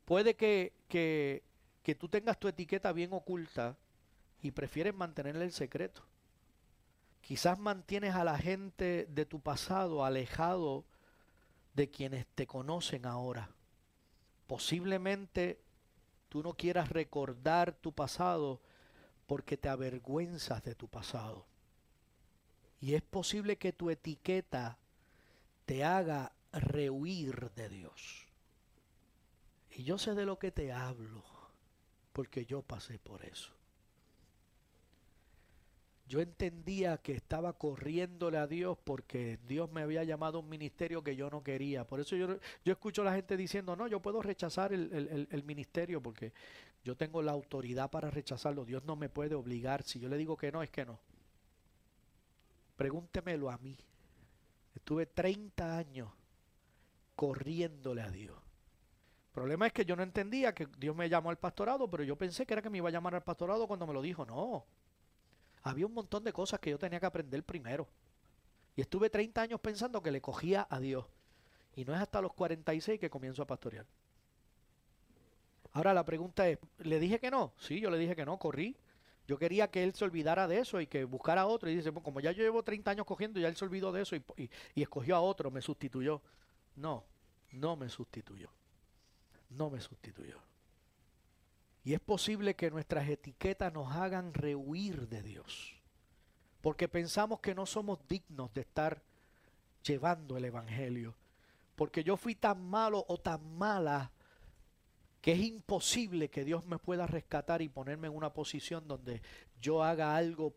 Puede 0.05 0.35
que, 0.35 0.73
que, 0.89 1.43
que 1.83 1.95
tú 1.95 2.09
tengas 2.09 2.39
tu 2.39 2.49
etiqueta 2.49 2.93
bien 2.93 3.13
oculta 3.13 3.77
y 4.43 4.51
prefieres 4.51 4.95
mantenerle 4.95 5.45
el 5.45 5.53
secreto. 5.53 6.03
Quizás 7.21 7.59
mantienes 7.59 8.17
a 8.17 8.25
la 8.25 8.37
gente 8.37 9.07
de 9.09 9.25
tu 9.25 9.41
pasado 9.41 10.05
alejado 10.05 10.85
de 11.75 11.89
quienes 11.89 12.27
te 12.27 12.49
conocen 12.49 13.07
ahora. 13.07 13.51
Posiblemente 14.49 15.63
tú 16.29 16.43
no 16.43 16.55
quieras 16.55 16.89
recordar 16.89 17.73
tu 17.73 17.93
pasado 17.93 18.61
porque 19.27 19.57
te 19.57 19.69
avergüenzas 19.69 20.65
de 20.65 20.75
tu 20.75 20.89
pasado. 20.89 21.47
Y 22.81 22.95
es 22.95 23.03
posible 23.03 23.57
que 23.57 23.73
tu 23.73 23.91
etiqueta 23.91 24.77
te 25.65 25.85
haga 25.85 26.33
rehuir 26.53 27.53
de 27.53 27.69
Dios. 27.69 28.27
Y 29.71 29.85
yo 29.85 29.97
sé 29.99 30.15
de 30.15 30.27
lo 30.27 30.41
que 30.41 30.51
te 30.51 30.73
hablo, 30.73 31.23
porque 32.13 32.45
yo 32.45 32.63
pasé 32.63 32.99
por 32.99 33.25
eso 33.25 33.62
yo 36.07 36.21
entendía 36.21 36.99
que 36.99 37.13
estaba 37.13 37.53
corriéndole 37.55 38.39
a 38.39 38.47
Dios 38.47 38.77
porque 38.85 39.39
Dios 39.47 39.71
me 39.71 39.83
había 39.83 40.05
llamado 40.05 40.39
a 40.39 40.41
un 40.41 40.49
ministerio 40.49 41.03
que 41.03 41.17
yo 41.17 41.31
no 41.31 41.43
quería. 41.43 41.87
Por 41.87 42.01
eso 42.01 42.17
yo, 42.17 42.39
yo 42.65 42.73
escucho 42.73 43.03
a 43.03 43.07
la 43.07 43.15
gente 43.15 43.37
diciendo, 43.37 43.77
no, 43.77 43.87
yo 43.87 44.01
puedo 44.01 44.21
rechazar 44.21 44.73
el, 44.73 45.29
el 45.31 45.45
ministerio 45.45 46.03
porque 46.03 46.33
yo 46.85 46.97
tengo 46.97 47.23
la 47.23 47.33
autoridad 47.33 47.91
para 47.91 48.11
rechazarlo. 48.11 48.65
Dios 48.65 48.85
no 48.85 48.97
me 48.97 49.09
puede 49.09 49.35
obligar. 49.35 49.83
Si 49.85 50.01
yo 50.01 50.09
le 50.09 50.17
digo 50.17 50.37
que 50.37 50.51
no, 50.51 50.63
es 50.63 50.71
que 50.71 50.85
no. 50.85 50.99
Pregúntemelo 52.77 53.51
a 53.51 53.59
mí. 53.59 53.79
Estuve 54.75 55.07
30 55.07 55.79
años 55.79 56.11
corriéndole 57.15 58.03
a 58.03 58.11
Dios. 58.11 58.37
El 58.37 59.33
problema 59.33 59.67
es 59.67 59.73
que 59.73 59.85
yo 59.85 59.97
no 59.97 60.03
entendía 60.03 60.55
que 60.55 60.67
Dios 60.79 60.95
me 60.97 61.09
llamó 61.09 61.31
al 61.31 61.39
pastorado, 61.39 61.89
pero 61.89 62.03
yo 62.03 62.17
pensé 62.17 62.45
que 62.45 62.55
era 62.55 62.63
que 62.63 62.69
me 62.69 62.79
iba 62.79 62.89
a 62.89 62.93
llamar 62.93 63.15
al 63.15 63.23
pastorado 63.23 63.67
cuando 63.67 63.87
me 63.87 63.95
lo 63.95 64.03
dijo. 64.03 64.27
No, 64.27 64.67
había 65.63 65.87
un 65.87 65.95
montón 65.95 66.25
de 66.25 66.33
cosas 66.33 66.61
que 66.61 66.71
yo 66.71 66.79
tenía 66.79 67.01
que 67.01 67.07
aprender 67.07 67.43
primero. 67.45 67.89
Y 68.75 68.81
estuve 68.81 69.11
30 69.11 69.43
años 69.43 69.61
pensando 69.61 70.03
que 70.03 70.11
le 70.11 70.21
cogía 70.21 70.67
a 70.69 70.81
Dios. 70.81 71.07
Y 71.75 71.85
no 71.85 71.95
es 71.95 72.01
hasta 72.01 72.21
los 72.21 72.33
46 72.33 72.99
que 72.99 73.11
comienzo 73.11 73.43
a 73.43 73.47
pastorear. 73.47 73.87
Ahora 75.73 75.95
la 75.95 76.05
pregunta 76.05 76.49
es, 76.49 76.59
¿le 76.79 76.99
dije 76.99 77.19
que 77.19 77.31
no? 77.31 77.55
Sí, 77.59 77.81
yo 77.81 77.91
le 77.91 77.99
dije 77.99 78.15
que 78.15 78.27
no, 78.27 78.39
corrí. 78.39 78.77
Yo 79.27 79.39
quería 79.39 79.71
que 79.71 79.85
él 79.85 79.95
se 79.95 80.05
olvidara 80.05 80.49
de 80.49 80.59
eso 80.59 80.81
y 80.81 80.87
que 80.87 81.05
buscara 81.05 81.43
a 81.43 81.47
otro. 81.47 81.71
Y 81.71 81.77
dice, 81.77 81.93
como 81.93 82.21
ya 82.21 82.33
yo 82.33 82.43
llevo 82.43 82.63
30 82.63 82.91
años 82.91 83.07
cogiendo, 83.07 83.41
ya 83.41 83.49
él 83.49 83.57
se 83.57 83.65
olvidó 83.65 83.93
de 83.93 84.03
eso 84.03 84.17
y, 84.17 84.23
y 84.75 84.83
escogió 84.83 85.17
a 85.17 85.21
otro, 85.21 85.51
me 85.51 85.63
sustituyó. 85.63 86.21
No, 86.77 87.05
no 87.53 87.77
me 87.77 87.89
sustituyó. 87.89 88.51
No 89.51 89.71
me 89.71 89.81
sustituyó. 89.81 90.43
Y 91.85 91.95
es 91.95 92.01
posible 92.01 92.55
que 92.55 92.71
nuestras 92.71 93.09
etiquetas 93.09 93.73
nos 93.73 93.93
hagan 93.95 94.35
rehuir 94.35 95.09
de 95.09 95.23
Dios. 95.23 95.75
Porque 96.61 96.89
pensamos 96.89 97.41
que 97.41 97.55
no 97.55 97.67
somos 97.67 97.99
dignos 98.09 98.55
de 98.55 98.61
estar 98.61 99.03
llevando 99.83 100.37
el 100.37 100.45
Evangelio. 100.45 101.17
Porque 101.75 102.05
yo 102.05 102.17
fui 102.17 102.37
tan 102.37 102.65
malo 102.65 103.05
o 103.09 103.19
tan 103.19 103.57
mala 103.57 104.13
que 105.21 105.33
es 105.33 105.41
imposible 105.41 106.31
que 106.31 106.45
Dios 106.45 106.65
me 106.65 106.79
pueda 106.79 107.07
rescatar 107.07 107.63
y 107.63 107.69
ponerme 107.69 108.09
en 108.09 108.17
una 108.17 108.33
posición 108.33 108.87
donde 108.87 109.23
yo 109.61 109.83
haga 109.83 110.17
algo 110.17 110.55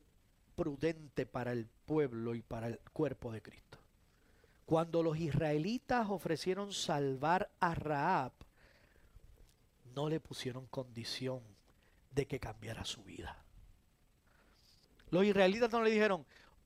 prudente 0.55 1.25
para 1.25 1.51
el 1.51 1.67
pueblo 1.85 2.33
y 2.33 2.41
para 2.41 2.67
el 2.67 2.79
cuerpo 2.91 3.31
de 3.31 3.41
Cristo. 3.41 3.77
Cuando 4.65 5.03
los 5.03 5.17
israelitas 5.19 6.09
ofrecieron 6.09 6.73
salvar 6.73 7.51
a 7.59 7.75
Raab, 7.75 8.31
no 9.95 10.09
le 10.09 10.19
pusieron 10.19 10.67
condición 10.67 11.41
de 12.11 12.27
que 12.27 12.39
cambiara 12.39 12.85
su 12.85 13.03
vida. 13.03 13.43
Los 15.09 15.25
israelitas 15.25 15.71
no 15.71 15.81
le 15.81 15.91
dijeron, 15.91 16.25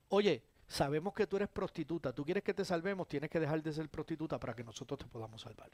oye, 0.09 0.43
sabemos 0.67 1.13
que 1.13 1.27
tú 1.27 1.37
eres 1.37 1.49
prostituta, 1.49 2.13
tú 2.13 2.23
quieres 2.25 2.43
que 2.43 2.53
te 2.53 2.65
salvemos, 2.65 3.07
tienes 3.07 3.29
que 3.29 3.39
dejar 3.39 3.61
de 3.61 3.73
ser 3.73 3.89
prostituta 3.89 4.39
para 4.39 4.55
que 4.55 4.63
nosotros 4.63 4.99
te 4.99 5.05
podamos 5.05 5.41
salvar. 5.41 5.69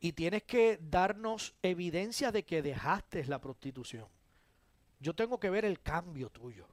Y 0.00 0.12
tienes 0.12 0.44
que 0.44 0.78
darnos 0.80 1.54
evidencia 1.62 2.30
de 2.30 2.44
que 2.44 2.62
dejaste 2.62 3.24
la 3.24 3.40
prostitución. 3.40 4.06
Yo 5.00 5.14
tengo 5.14 5.40
que 5.40 5.50
ver 5.50 5.64
el 5.64 5.80
cambio 5.80 6.30
tuyo. 6.30 6.68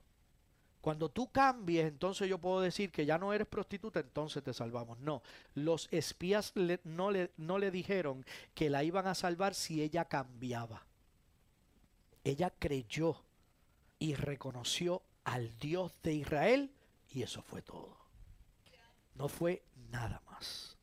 Cuando 0.86 1.10
tú 1.10 1.32
cambies, 1.32 1.88
entonces 1.88 2.30
yo 2.30 2.38
puedo 2.38 2.62
decir 2.62 2.92
que 2.92 3.08
ya 3.08 3.18
no 3.18 3.34
eres 3.34 3.48
prostituta, 3.48 4.02
entonces 4.02 4.44
te 4.44 4.54
salvamos. 4.54 5.00
No, 5.00 5.24
los 5.56 5.88
espías 5.90 6.54
no, 6.84 7.10
le, 7.10 7.72
dijeron 7.72 8.24
que 8.54 8.70
la 8.70 8.84
iban 8.84 9.08
a 9.08 9.16
salvar 9.16 9.56
si 9.56 9.82
ella 9.82 10.06
cambiaba. 10.06 10.86
Ella 12.24 12.54
creyó 12.60 13.24
y 13.98 14.14
reconoció 14.14 15.02
al 15.24 15.58
Dios 15.58 15.92
de 16.04 16.14
Israel 16.14 16.72
y 17.10 17.24
eso 17.24 17.42
fue 17.42 17.64
todo. 17.64 17.98
No 19.16 19.28
fue 19.28 19.64
nada 19.90 20.22
más. 20.28 20.78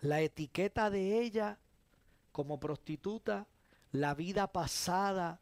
La 0.00 0.20
etiqueta 0.20 0.90
de 0.90 1.20
ella 1.20 1.60
como 2.32 2.58
prostituta, 2.58 3.46
la 3.92 4.14
vida 4.14 4.48
pasada 4.50 5.40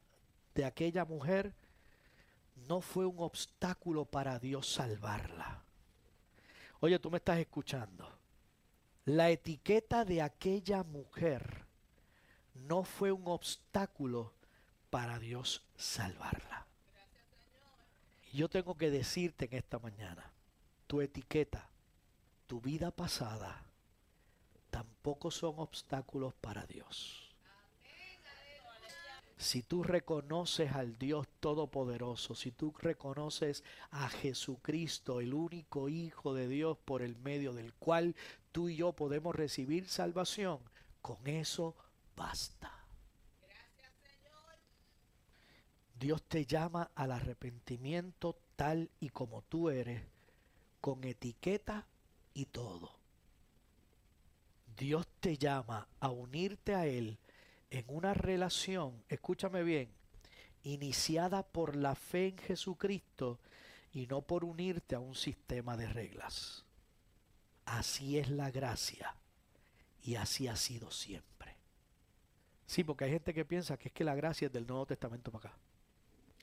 de 0.55 0.67
aquella 0.67 1.07
mujer, 1.07 1.55
no 2.69 2.81
fue 2.81 3.07
un 3.07 3.19
obstáculo 3.19 4.05
para 4.05 4.39
Dios 4.39 4.73
salvarla. 4.73 5.63
Oye, 6.81 6.99
tú 6.99 7.11
me 7.11 7.19
estás 7.19 7.39
escuchando. 7.39 8.09
La 9.05 9.31
etiqueta 9.31 10.05
de 10.05 10.23
aquella 10.23 10.83
mujer 10.83 11.65
no 12.55 12.85
fue 12.85 13.13
un 13.13 13.27
obstáculo 13.27 14.33
para 14.91 15.19
Dios 15.19 15.65
salvarla. 15.77 16.67
Y 18.33 18.39
yo 18.39 18.49
tengo 18.49 18.77
que 18.77 18.91
decirte 18.91 19.47
en 19.47 19.55
esta 19.55 19.79
mañana, 19.79 20.31
tu 20.87 21.01
etiqueta, 21.01 21.69
tu 22.47 22.61
vida 22.61 22.91
pasada, 22.91 23.65
tampoco 24.71 25.31
son 25.31 25.59
obstáculos 25.59 26.35
para 26.35 26.65
Dios. 26.67 27.30
Si 29.41 29.63
tú 29.63 29.83
reconoces 29.83 30.73
al 30.73 30.99
Dios 30.99 31.27
Todopoderoso, 31.41 32.35
si 32.35 32.53
tú 32.53 32.75
reconoces 32.79 33.65
a 33.91 34.11
Jesucristo, 34.11 35.23
el 35.23 35.33
único 35.33 35.89
Hijo 35.89 36.35
de 36.35 36.47
Dios 36.47 36.77
por 36.85 37.01
el 37.01 37.17
medio 37.17 37.55
del 37.55 37.73
cual 37.73 38.15
tú 38.53 38.69
y 38.69 38.77
yo 38.77 38.93
podemos 38.93 39.35
recibir 39.35 39.89
salvación, 39.89 40.61
con 41.01 41.27
eso 41.27 41.75
basta. 42.15 42.85
Gracias, 43.41 43.95
Señor. 44.03 44.59
Dios 45.99 46.23
te 46.25 46.45
llama 46.45 46.91
al 46.95 47.11
arrepentimiento 47.11 48.37
tal 48.57 48.91
y 49.01 49.09
como 49.09 49.41
tú 49.41 49.71
eres, 49.71 50.03
con 50.83 51.03
etiqueta 51.05 51.87
y 52.35 52.45
todo. 52.45 52.93
Dios 54.77 55.09
te 55.19 55.39
llama 55.39 55.89
a 55.99 56.11
unirte 56.11 56.75
a 56.75 56.87
Él 56.87 57.19
en 57.71 57.85
una 57.89 58.15
relación, 58.15 59.03
escúchame 59.09 59.63
bien, 59.63 59.91
iniciada 60.63 61.43
por 61.43 61.77
la 61.77 61.95
fe 61.95 62.29
en 62.29 62.39
Jesucristo 62.39 63.39
y 63.93 64.07
no 64.07 64.23
por 64.23 64.45
unirte 64.45 64.95
a 64.95 65.01
un 65.01 65.15
sistema 65.15 65.77
de 65.77 65.89
reglas. 65.89 66.65
Así 67.65 68.19
es 68.19 68.29
la 68.31 68.51
gracia 68.51 69.15
y 70.03 70.17
así 70.17 70.49
ha 70.49 70.57
sido 70.57 70.91
siempre. 70.91 71.57
Sí, 72.67 72.85
porque 72.85 73.05
hay 73.05 73.11
gente 73.11 73.35
que 73.35 73.45
piensa 73.45 73.77
que 73.77 73.89
es 73.89 73.95
que 73.95 74.05
la 74.05 74.15
gracia 74.15 74.47
es 74.47 74.53
del 74.53 74.67
Nuevo 74.67 74.87
Testamento 74.87 75.31
para 75.31 75.51
acá. 75.51 75.59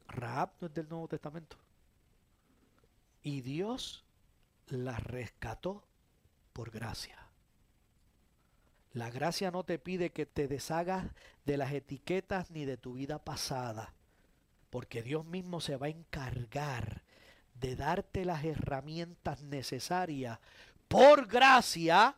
Raab 0.07 0.51
no 0.61 0.67
es 0.67 0.73
del 0.73 0.89
Nuevo 0.89 1.07
Testamento. 1.07 1.57
Y 3.21 3.41
Dios 3.41 4.05
la 4.67 4.97
rescató 4.97 5.83
por 6.53 6.71
gracia. 6.71 7.26
La 8.97 9.11
gracia 9.11 9.51
no 9.51 9.63
te 9.63 9.77
pide 9.77 10.09
que 10.09 10.25
te 10.25 10.47
deshagas 10.47 11.05
de 11.45 11.55
las 11.55 11.71
etiquetas 11.71 12.49
ni 12.49 12.65
de 12.65 12.77
tu 12.77 12.93
vida 12.93 13.23
pasada. 13.23 13.93
Porque 14.71 15.03
Dios 15.03 15.23
mismo 15.23 15.61
se 15.61 15.77
va 15.77 15.85
a 15.85 15.91
encargar 15.91 17.03
de 17.53 17.75
darte 17.75 18.25
las 18.25 18.43
herramientas 18.43 19.43
necesarias 19.43 20.39
por 20.87 21.27
gracia 21.27 22.15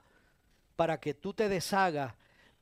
para 0.77 1.01
que 1.01 1.13
tú 1.13 1.33
te 1.33 1.49
deshagas 1.49 2.13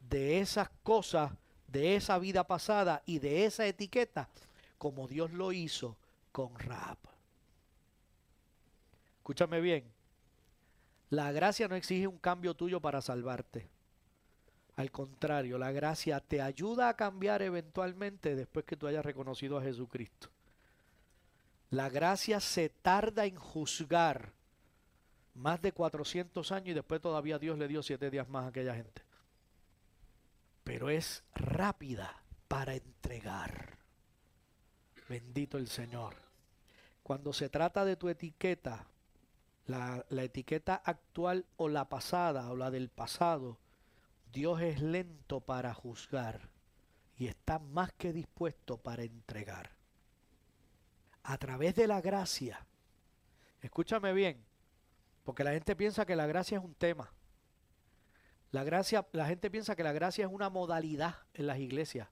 de 0.09 0.39
esas 0.39 0.69
cosas, 0.81 1.31
de 1.67 1.95
esa 1.95 2.17
vida 2.17 2.43
pasada 2.47 3.03
y 3.05 3.19
de 3.19 3.45
esa 3.45 3.67
etiqueta, 3.67 4.29
como 4.79 5.07
Dios 5.07 5.31
lo 5.31 5.51
hizo 5.51 5.95
con 6.31 6.57
Raab. 6.57 6.97
Escúchame 9.17 9.61
bien, 9.61 9.83
la 11.11 11.31
gracia 11.31 11.67
no 11.67 11.75
exige 11.75 12.07
un 12.07 12.17
cambio 12.17 12.55
tuyo 12.55 12.81
para 12.81 12.99
salvarte. 12.99 13.76
Al 14.77 14.91
contrario, 14.91 15.57
la 15.57 15.71
gracia 15.71 16.19
te 16.19 16.39
ayuda 16.39 16.87
a 16.87 16.95
cambiar 16.95 17.41
eventualmente 17.41 18.35
después 18.35 18.63
que 18.63 18.77
tú 18.77 18.85
hayas 18.85 19.03
reconocido 19.03 19.57
a 19.57 19.63
Jesucristo. 19.63 20.29
La 21.71 21.89
gracia 21.89 22.39
se 22.39 22.69
tarda 22.69 23.25
en 23.25 23.35
juzgar 23.35 24.33
más 25.33 25.59
de 25.63 25.71
400 25.71 26.51
años 26.51 26.69
y 26.69 26.73
después 26.75 27.01
todavía 27.01 27.39
Dios 27.39 27.57
le 27.57 27.67
dio 27.67 27.81
siete 27.81 28.11
días 28.11 28.29
más 28.29 28.45
a 28.45 28.47
aquella 28.49 28.75
gente. 28.75 29.01
Pero 30.63 30.91
es 30.91 31.23
rápida 31.33 32.21
para 32.47 32.75
entregar. 32.75 33.79
Bendito 35.09 35.57
el 35.57 35.69
Señor. 35.69 36.13
Cuando 37.01 37.33
se 37.33 37.49
trata 37.49 37.83
de 37.83 37.95
tu 37.95 38.09
etiqueta, 38.09 38.85
la, 39.65 40.05
la, 40.09 40.23
etiqueta 40.23 40.75
actual 40.75 41.47
o 41.55 41.67
la 41.67 41.89
pasada 41.89 42.51
o 42.51 42.55
la 42.55 42.69
del 42.69 42.89
pasado, 42.89 43.57
Dios 44.31 44.61
es 44.61 44.81
lento 44.81 45.41
para 45.41 45.73
juzgar 45.73 46.49
y 47.17 47.27
está 47.27 47.59
más 47.59 47.91
que 47.93 48.13
dispuesto 48.13 48.77
para 48.77 49.03
entregar. 49.03 49.71
A 51.23 51.37
través 51.37 51.75
de 51.75 51.87
la 51.87 52.01
gracia, 52.01 52.65
escúchame 53.61 54.13
bien, 54.13 54.45
porque 55.23 55.43
la 55.43 55.51
gente 55.51 55.75
piensa 55.75 56.05
que 56.05 56.15
la 56.15 56.27
gracia 56.27 56.57
es 56.57 56.63
un 56.63 56.75
tema. 56.75 57.11
La 58.51 58.63
gracia, 58.63 59.05
la 59.11 59.25
gente 59.27 59.51
piensa 59.51 59.75
que 59.75 59.83
la 59.83 59.91
gracia 59.91 60.25
es 60.25 60.31
una 60.31 60.49
modalidad 60.49 61.15
en 61.33 61.47
las 61.47 61.59
iglesias. 61.59 62.07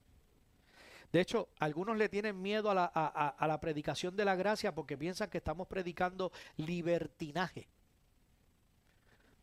De 1.12 1.20
hecho, 1.20 1.48
algunos 1.58 1.96
le 1.96 2.08
tienen 2.08 2.42
miedo 2.42 2.70
a 2.70 2.74
la, 2.74 2.84
a 2.84 3.46
la 3.46 3.60
predicación 3.60 4.16
de 4.16 4.24
la 4.24 4.34
gracia 4.34 4.74
porque 4.74 4.98
piensan 4.98 5.30
que 5.30 5.38
estamos 5.38 5.66
predicando 5.68 6.32
libertinaje. 6.56 7.68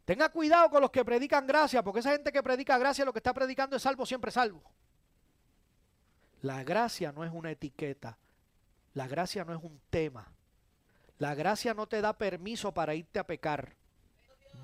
Tenga 0.05 0.29
cuidado 0.29 0.69
con 0.69 0.81
los 0.81 0.91
que 0.91 1.05
predican 1.05 1.47
gracia, 1.47 1.81
porque 1.81 2.01
esa 2.01 2.11
gente 2.11 2.31
que 2.31 2.43
predica 2.43 2.77
gracia 2.77 3.05
lo 3.05 3.13
que 3.13 3.19
está 3.19 3.33
predicando 3.33 3.75
es 3.75 3.81
salvo, 3.81 4.05
siempre 4.05 4.31
salvo. 4.31 4.61
La 6.41 6.63
gracia 6.63 7.11
no 7.13 7.23
es 7.23 7.31
una 7.31 7.51
etiqueta. 7.51 8.17
La 8.93 9.07
gracia 9.07 9.45
no 9.45 9.53
es 9.53 9.63
un 9.63 9.79
tema. 9.89 10.29
La 11.17 11.35
gracia 11.35 11.73
no 11.73 11.87
te 11.87 12.01
da 12.01 12.17
permiso 12.17 12.73
para 12.73 12.95
irte 12.95 13.17
a 13.17 13.25
pecar 13.25 13.75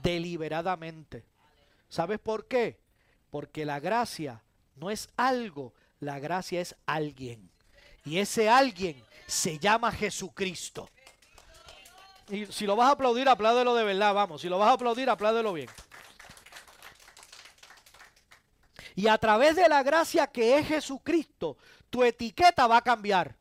deliberadamente. 0.04 1.26
¿Sabes 1.88 2.20
por 2.20 2.48
qué? 2.48 2.80
Porque 3.32 3.66
la 3.66 3.80
gracia 3.80 4.44
no 4.76 4.92
es 4.92 5.10
algo, 5.16 5.74
la 6.00 6.20
gracia 6.20 6.60
es 6.60 6.76
alguien. 6.86 7.50
Y 8.04 8.20
ese 8.20 8.50
alguien 8.50 9.02
se 9.26 9.58
llama 9.58 9.92
Jesucristo. 9.92 10.90
Y 12.30 12.46
si 12.48 12.66
lo 12.66 12.76
vas 12.76 12.90
a 12.90 12.92
aplaudir, 12.92 13.28
apláudelo 13.28 13.74
de 13.74 13.84
verdad, 13.84 14.14
vamos. 14.14 14.42
Si 14.42 14.50
lo 14.50 14.60
vas 14.60 14.70
a 14.70 14.74
aplaudir, 14.74 15.10
apláudelo 15.10 15.54
bien. 15.54 15.70
Y 18.96 19.08
a 19.08 19.18
través 19.18 19.56
de 19.56 19.68
la 19.68 19.82
gracia 19.82 20.28
que 20.28 20.58
es 20.58 20.68
Jesucristo, 20.68 21.58
tu 21.90 22.04
etiqueta 22.04 22.68
va 22.68 22.78
a 22.78 22.82
cambiar. 22.82 23.36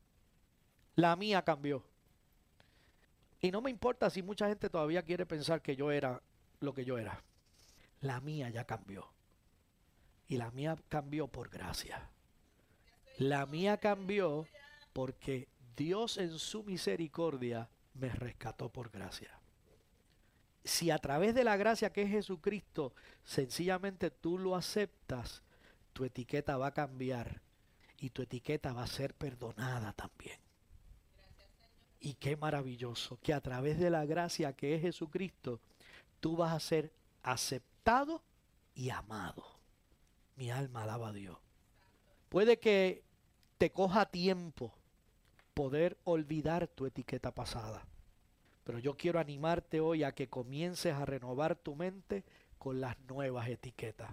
La 0.95 1.17
mía 1.17 1.43
cambió. 1.43 1.85
Y 3.41 3.51
no 3.51 3.61
me 3.61 3.71
importa 3.71 4.11
si 4.11 4.23
mucha 4.23 4.49
gente 4.49 4.71
todavía 4.71 5.03
quiere 5.03 5.27
pensar 5.27 5.61
que 5.61 5.77
yo 5.77 5.91
era 5.91 6.21
lo 6.61 6.73
que 6.73 6.85
yo 6.85 6.99
era. 6.99 7.23
La 8.01 8.21
mía 8.21 8.49
ya 8.51 8.65
cambió. 8.65 9.07
Y 10.29 10.37
la 10.37 10.51
mía 10.51 10.77
cambió 10.89 11.29
por 11.29 11.49
gracia. 11.49 12.09
La 13.19 13.47
mía 13.47 13.79
cambió 13.79 14.47
porque 14.93 15.49
Dios 15.77 16.19
en 16.19 16.39
su 16.39 16.63
misericordia 16.63 17.69
me 17.99 18.09
rescató 18.09 18.71
por 18.71 18.91
gracia. 18.91 19.39
Si 20.65 20.91
a 20.91 20.99
través 20.99 21.35
de 21.35 21.45
la 21.45 21.57
gracia 21.57 21.93
que 21.93 22.03
es 22.03 22.11
Jesucristo, 22.11 22.93
sencillamente 23.25 24.11
tú 24.11 24.39
lo 24.39 24.55
aceptas, 24.55 25.43
tu 25.93 26.05
etiqueta 26.05 26.57
va 26.57 26.69
a 26.69 26.75
cambiar 26.75 27.41
y 27.99 28.11
tu 28.11 28.23
etiqueta 28.23 28.73
va 28.73 28.85
a 28.85 28.87
ser 28.87 29.15
perdonada 29.15 29.93
también. 29.93 30.39
Y 32.01 32.15
qué 32.15 32.37
maravilloso 32.37 33.19
que 33.21 33.35
a 33.35 33.41
través 33.41 33.79
de 33.79 33.91
la 33.91 34.05
gracia 34.07 34.53
que 34.53 34.75
es 34.75 34.83
Jesucristo, 34.83 35.61
tú 36.21 36.37
vas 36.37 36.53
a 36.53 36.61
ser 36.61 36.93
aceptado 37.23 38.23
y 38.75 38.91
amado. 38.91 39.45
Mi 40.37 40.51
alma 40.51 40.85
alaba 40.85 41.09
a 41.09 41.13
Dios. 41.13 41.39
Puede 42.29 42.61
que 42.61 43.03
te 43.57 43.73
coja 43.73 44.07
tiempo 44.07 44.78
poder 45.59 45.99
olvidar 46.05 46.69
tu 46.69 46.87
etiqueta 46.87 47.35
pasada. 47.35 47.85
Pero 48.63 48.79
yo 48.79 48.97
quiero 48.97 49.19
animarte 49.19 49.81
hoy 49.81 50.05
a 50.05 50.13
que 50.13 50.29
comiences 50.29 50.95
a 50.95 51.05
renovar 51.05 51.57
tu 51.57 51.75
mente 51.75 52.23
con 52.61 52.81
las 52.81 52.97
nuevas 53.09 53.49
etiquetas. 53.49 54.09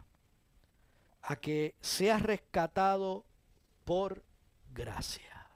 A 1.21 1.35
que 1.35 1.75
seas 1.81 2.23
rescatado 2.23 3.25
por 3.83 4.23
gracia. 4.73 5.47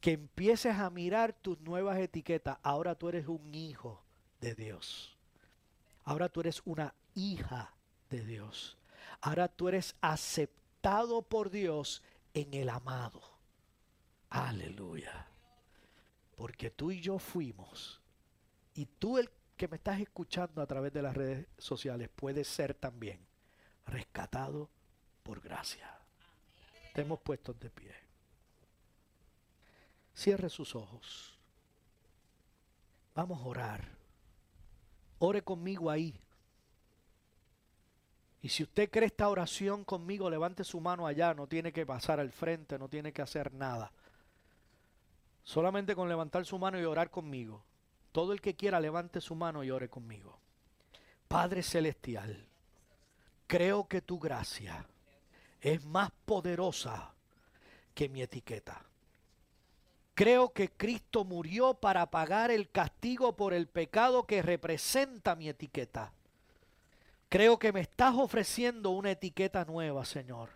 Que 0.00 0.12
empieces 0.12 0.76
a 0.76 0.88
mirar 0.88 1.34
tus 1.34 1.60
nuevas 1.60 1.98
etiquetas. 1.98 2.56
Ahora 2.62 2.94
tú 2.94 3.10
eres 3.10 3.28
un 3.28 3.54
hijo 3.54 4.02
de 4.40 4.54
Dios. 4.54 5.14
Ahora 6.04 6.30
tú 6.30 6.40
eres 6.40 6.62
una 6.64 6.94
hija 7.14 7.74
de 8.08 8.24
Dios. 8.24 8.78
Ahora 9.20 9.48
tú 9.48 9.68
eres 9.68 9.94
aceptado 10.00 11.20
por 11.20 11.50
Dios 11.50 12.02
en 12.32 12.54
el 12.54 12.70
amado. 12.70 13.35
Aleluya. 14.36 15.26
Porque 16.36 16.70
tú 16.70 16.90
y 16.90 17.00
yo 17.00 17.18
fuimos, 17.18 18.02
y 18.74 18.84
tú 18.84 19.16
el 19.16 19.30
que 19.56 19.66
me 19.66 19.76
estás 19.76 19.98
escuchando 20.00 20.60
a 20.60 20.66
través 20.66 20.92
de 20.92 21.00
las 21.00 21.16
redes 21.16 21.46
sociales, 21.56 22.10
puedes 22.14 22.46
ser 22.46 22.74
también 22.74 23.18
rescatado 23.86 24.68
por 25.22 25.40
gracia. 25.40 25.90
Te 26.92 27.00
hemos 27.00 27.20
puesto 27.20 27.54
de 27.54 27.70
pie. 27.70 27.94
Cierre 30.14 30.50
sus 30.50 30.74
ojos. 30.74 31.38
Vamos 33.14 33.40
a 33.40 33.44
orar. 33.44 33.88
Ore 35.18 35.40
conmigo 35.40 35.90
ahí. 35.90 36.20
Y 38.42 38.50
si 38.50 38.62
usted 38.62 38.90
cree 38.90 39.06
esta 39.06 39.30
oración 39.30 39.84
conmigo, 39.84 40.28
levante 40.28 40.62
su 40.62 40.78
mano 40.78 41.06
allá. 41.06 41.32
No 41.32 41.46
tiene 41.46 41.72
que 41.72 41.86
pasar 41.86 42.20
al 42.20 42.32
frente, 42.32 42.78
no 42.78 42.88
tiene 42.90 43.12
que 43.14 43.22
hacer 43.22 43.54
nada. 43.54 43.90
Solamente 45.46 45.94
con 45.94 46.08
levantar 46.08 46.44
su 46.44 46.58
mano 46.58 46.80
y 46.80 46.84
orar 46.84 47.08
conmigo. 47.08 47.62
Todo 48.10 48.32
el 48.32 48.40
que 48.40 48.56
quiera 48.56 48.80
levante 48.80 49.20
su 49.20 49.36
mano 49.36 49.62
y 49.62 49.70
ore 49.70 49.88
conmigo. 49.88 50.40
Padre 51.28 51.62
Celestial, 51.62 52.44
creo 53.46 53.86
que 53.86 54.00
tu 54.00 54.18
gracia 54.18 54.84
es 55.60 55.84
más 55.84 56.10
poderosa 56.24 57.14
que 57.94 58.08
mi 58.08 58.22
etiqueta. 58.22 58.82
Creo 60.14 60.52
que 60.52 60.72
Cristo 60.72 61.24
murió 61.24 61.74
para 61.74 62.10
pagar 62.10 62.50
el 62.50 62.68
castigo 62.68 63.36
por 63.36 63.54
el 63.54 63.68
pecado 63.68 64.26
que 64.26 64.42
representa 64.42 65.36
mi 65.36 65.48
etiqueta. 65.48 66.12
Creo 67.28 67.60
que 67.60 67.72
me 67.72 67.82
estás 67.82 68.16
ofreciendo 68.16 68.90
una 68.90 69.12
etiqueta 69.12 69.64
nueva, 69.64 70.04
Señor. 70.04 70.55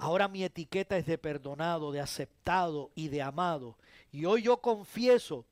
Ahora 0.00 0.28
mi 0.28 0.42
etiqueta 0.42 0.96
es 0.96 1.04
de 1.04 1.18
perdonado, 1.18 1.92
de 1.92 2.00
aceptado 2.00 2.90
y 2.94 3.08
de 3.08 3.20
amado. 3.20 3.76
Y 4.10 4.24
hoy 4.24 4.40
yo 4.40 4.56
confieso 4.62 5.44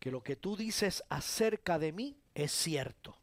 que 0.00 0.10
lo 0.10 0.22
que 0.22 0.34
tú 0.34 0.56
dices 0.56 1.04
acerca 1.10 1.78
de 1.78 1.92
mí 1.92 2.16
es 2.34 2.52
cierto. 2.52 3.18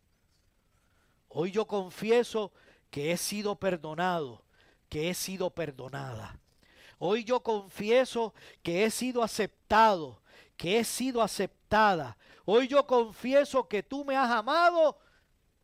Hoy 1.27 1.49
yo 1.49 1.65
confieso 1.65 2.51
que 2.91 3.11
he 3.11 3.17
sido 3.17 3.55
perdonado, 3.55 4.43
que 4.89 5.09
he 5.09 5.15
sido 5.15 5.49
perdonada. 5.49 6.39
Hoy 6.99 7.23
yo 7.23 7.41
confieso 7.41 8.35
que 8.61 8.83
he 8.83 8.91
sido 8.91 9.23
aceptado, 9.23 10.21
que 10.55 10.77
he 10.77 10.83
sido 10.83 11.23
aceptada. 11.23 12.15
Hoy 12.45 12.67
yo 12.67 12.85
confieso 12.85 13.67
que 13.67 13.81
tú 13.81 14.05
me 14.05 14.15
has 14.15 14.29
amado 14.29 14.99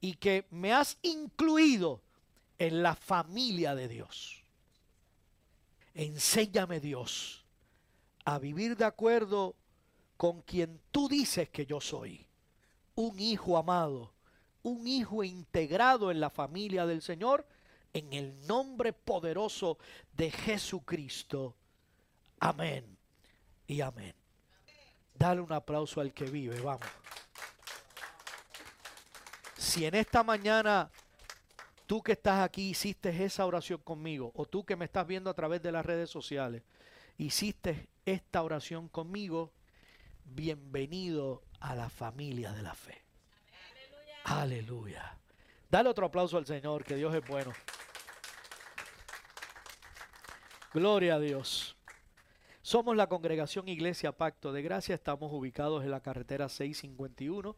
y 0.01 0.15
que 0.15 0.47
me 0.49 0.73
has 0.73 0.97
incluido 1.03 2.01
en 2.57 2.81
la 2.81 2.95
familia 2.95 3.75
de 3.75 3.87
Dios. 3.87 4.38
Enséñame 5.99 6.79
Dios 6.79 7.43
a 8.23 8.39
vivir 8.39 8.77
de 8.77 8.85
acuerdo 8.85 9.57
con 10.15 10.41
quien 10.43 10.79
tú 10.91 11.09
dices 11.09 11.49
que 11.49 11.65
yo 11.65 11.81
soy. 11.81 12.25
Un 12.95 13.19
hijo 13.19 13.57
amado, 13.57 14.13
un 14.63 14.87
hijo 14.87 15.25
integrado 15.25 16.09
en 16.09 16.21
la 16.21 16.29
familia 16.29 16.85
del 16.85 17.01
Señor, 17.01 17.45
en 17.91 18.13
el 18.13 18.47
nombre 18.47 18.93
poderoso 18.93 19.77
de 20.13 20.31
Jesucristo. 20.31 21.57
Amén 22.39 22.97
y 23.67 23.81
amén. 23.81 24.15
Dale 25.13 25.41
un 25.41 25.51
aplauso 25.51 25.99
al 25.99 26.13
que 26.13 26.23
vive, 26.23 26.61
vamos. 26.61 26.87
Si 29.57 29.83
en 29.83 29.95
esta 29.95 30.23
mañana 30.23 30.89
tú 31.89 32.03
que 32.03 32.11
estás 32.11 32.43
aquí 32.43 32.69
hiciste 32.69 33.09
esa 33.25 33.47
oración 33.47 33.79
conmigo, 33.79 34.31
o 34.35 34.45
tú 34.45 34.63
que 34.63 34.75
me 34.75 34.85
estás 34.85 35.07
viendo 35.07 35.27
a 35.27 35.33
través 35.33 35.59
de 35.63 35.71
las 35.71 35.83
redes 35.83 36.07
sociales, 36.07 36.61
hiciste 37.17 37.89
esta 38.05 38.43
oración 38.43 38.89
conmigo, 38.89 39.51
bienvenido 40.23 41.41
a 41.59 41.73
la 41.73 41.89
familia 41.89 42.51
de 42.51 42.61
la 42.61 42.75
fe. 42.75 43.01
Aleluya. 44.25 45.17
Dale 45.67 45.89
otro 45.89 46.05
aplauso 46.05 46.37
al 46.37 46.45
Señor, 46.45 46.83
que 46.83 46.95
Dios 46.95 47.11
es 47.15 47.27
bueno. 47.27 47.53
Gloria 50.71 51.15
a 51.15 51.19
Dios. 51.19 51.75
Somos 52.61 52.95
la 52.97 53.09
congregación 53.09 53.67
Iglesia 53.67 54.11
Pacto 54.11 54.53
de 54.53 54.61
Gracia. 54.61 54.93
Estamos 54.93 55.33
ubicados 55.33 55.83
en 55.83 55.89
la 55.89 56.01
carretera 56.01 56.49
651, 56.49 57.55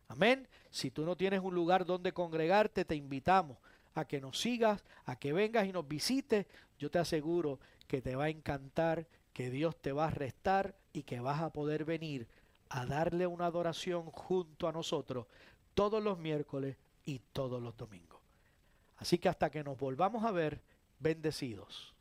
Amén. 0.09 0.49
Si 0.71 0.91
tú 0.91 1.05
no 1.05 1.17
tienes 1.17 1.41
un 1.41 1.55
lugar 1.55 1.85
donde 1.85 2.13
congregarte, 2.13 2.85
te 2.85 2.97
invitamos 2.97 3.59
a 3.95 4.05
que 4.05 4.21
nos 4.21 4.41
sigas, 4.41 4.85
a 5.05 5.17
que 5.17 5.33
vengas 5.33 5.67
y 5.67 5.73
nos 5.73 5.87
visites. 5.87 6.47
Yo 6.79 6.91
te 6.91 6.99
aseguro 6.99 7.61
que 7.87 8.03
te 8.03 8.17
va 8.17 8.25
a 8.25 8.31
encantar, 8.31 9.07
que 9.33 9.49
Dios 9.49 9.77
te 9.81 9.93
va 9.93 10.09
a 10.09 10.11
restar 10.11 10.75
y 10.93 11.05
que 11.05 11.21
vas 11.21 11.41
a 11.41 11.53
poder 11.53 11.85
venir 11.85 12.27
a 12.73 12.87
darle 12.87 13.27
una 13.27 13.47
adoración 13.47 14.07
junto 14.07 14.67
a 14.67 14.73
nosotros 14.73 15.27
todos 15.75 16.03
los 16.03 16.19
miércoles 16.19 16.77
y 17.05 17.19
todos 17.33 17.63
los 17.63 17.77
domingos. 17.77 18.21
Así 18.97 19.19
que 19.19 19.29
hasta 19.29 19.51
que 19.51 19.63
nos 19.63 19.79
volvamos 19.79 20.25
a 20.25 20.31
ver, 20.31 20.63
bendecidos. 20.99 21.95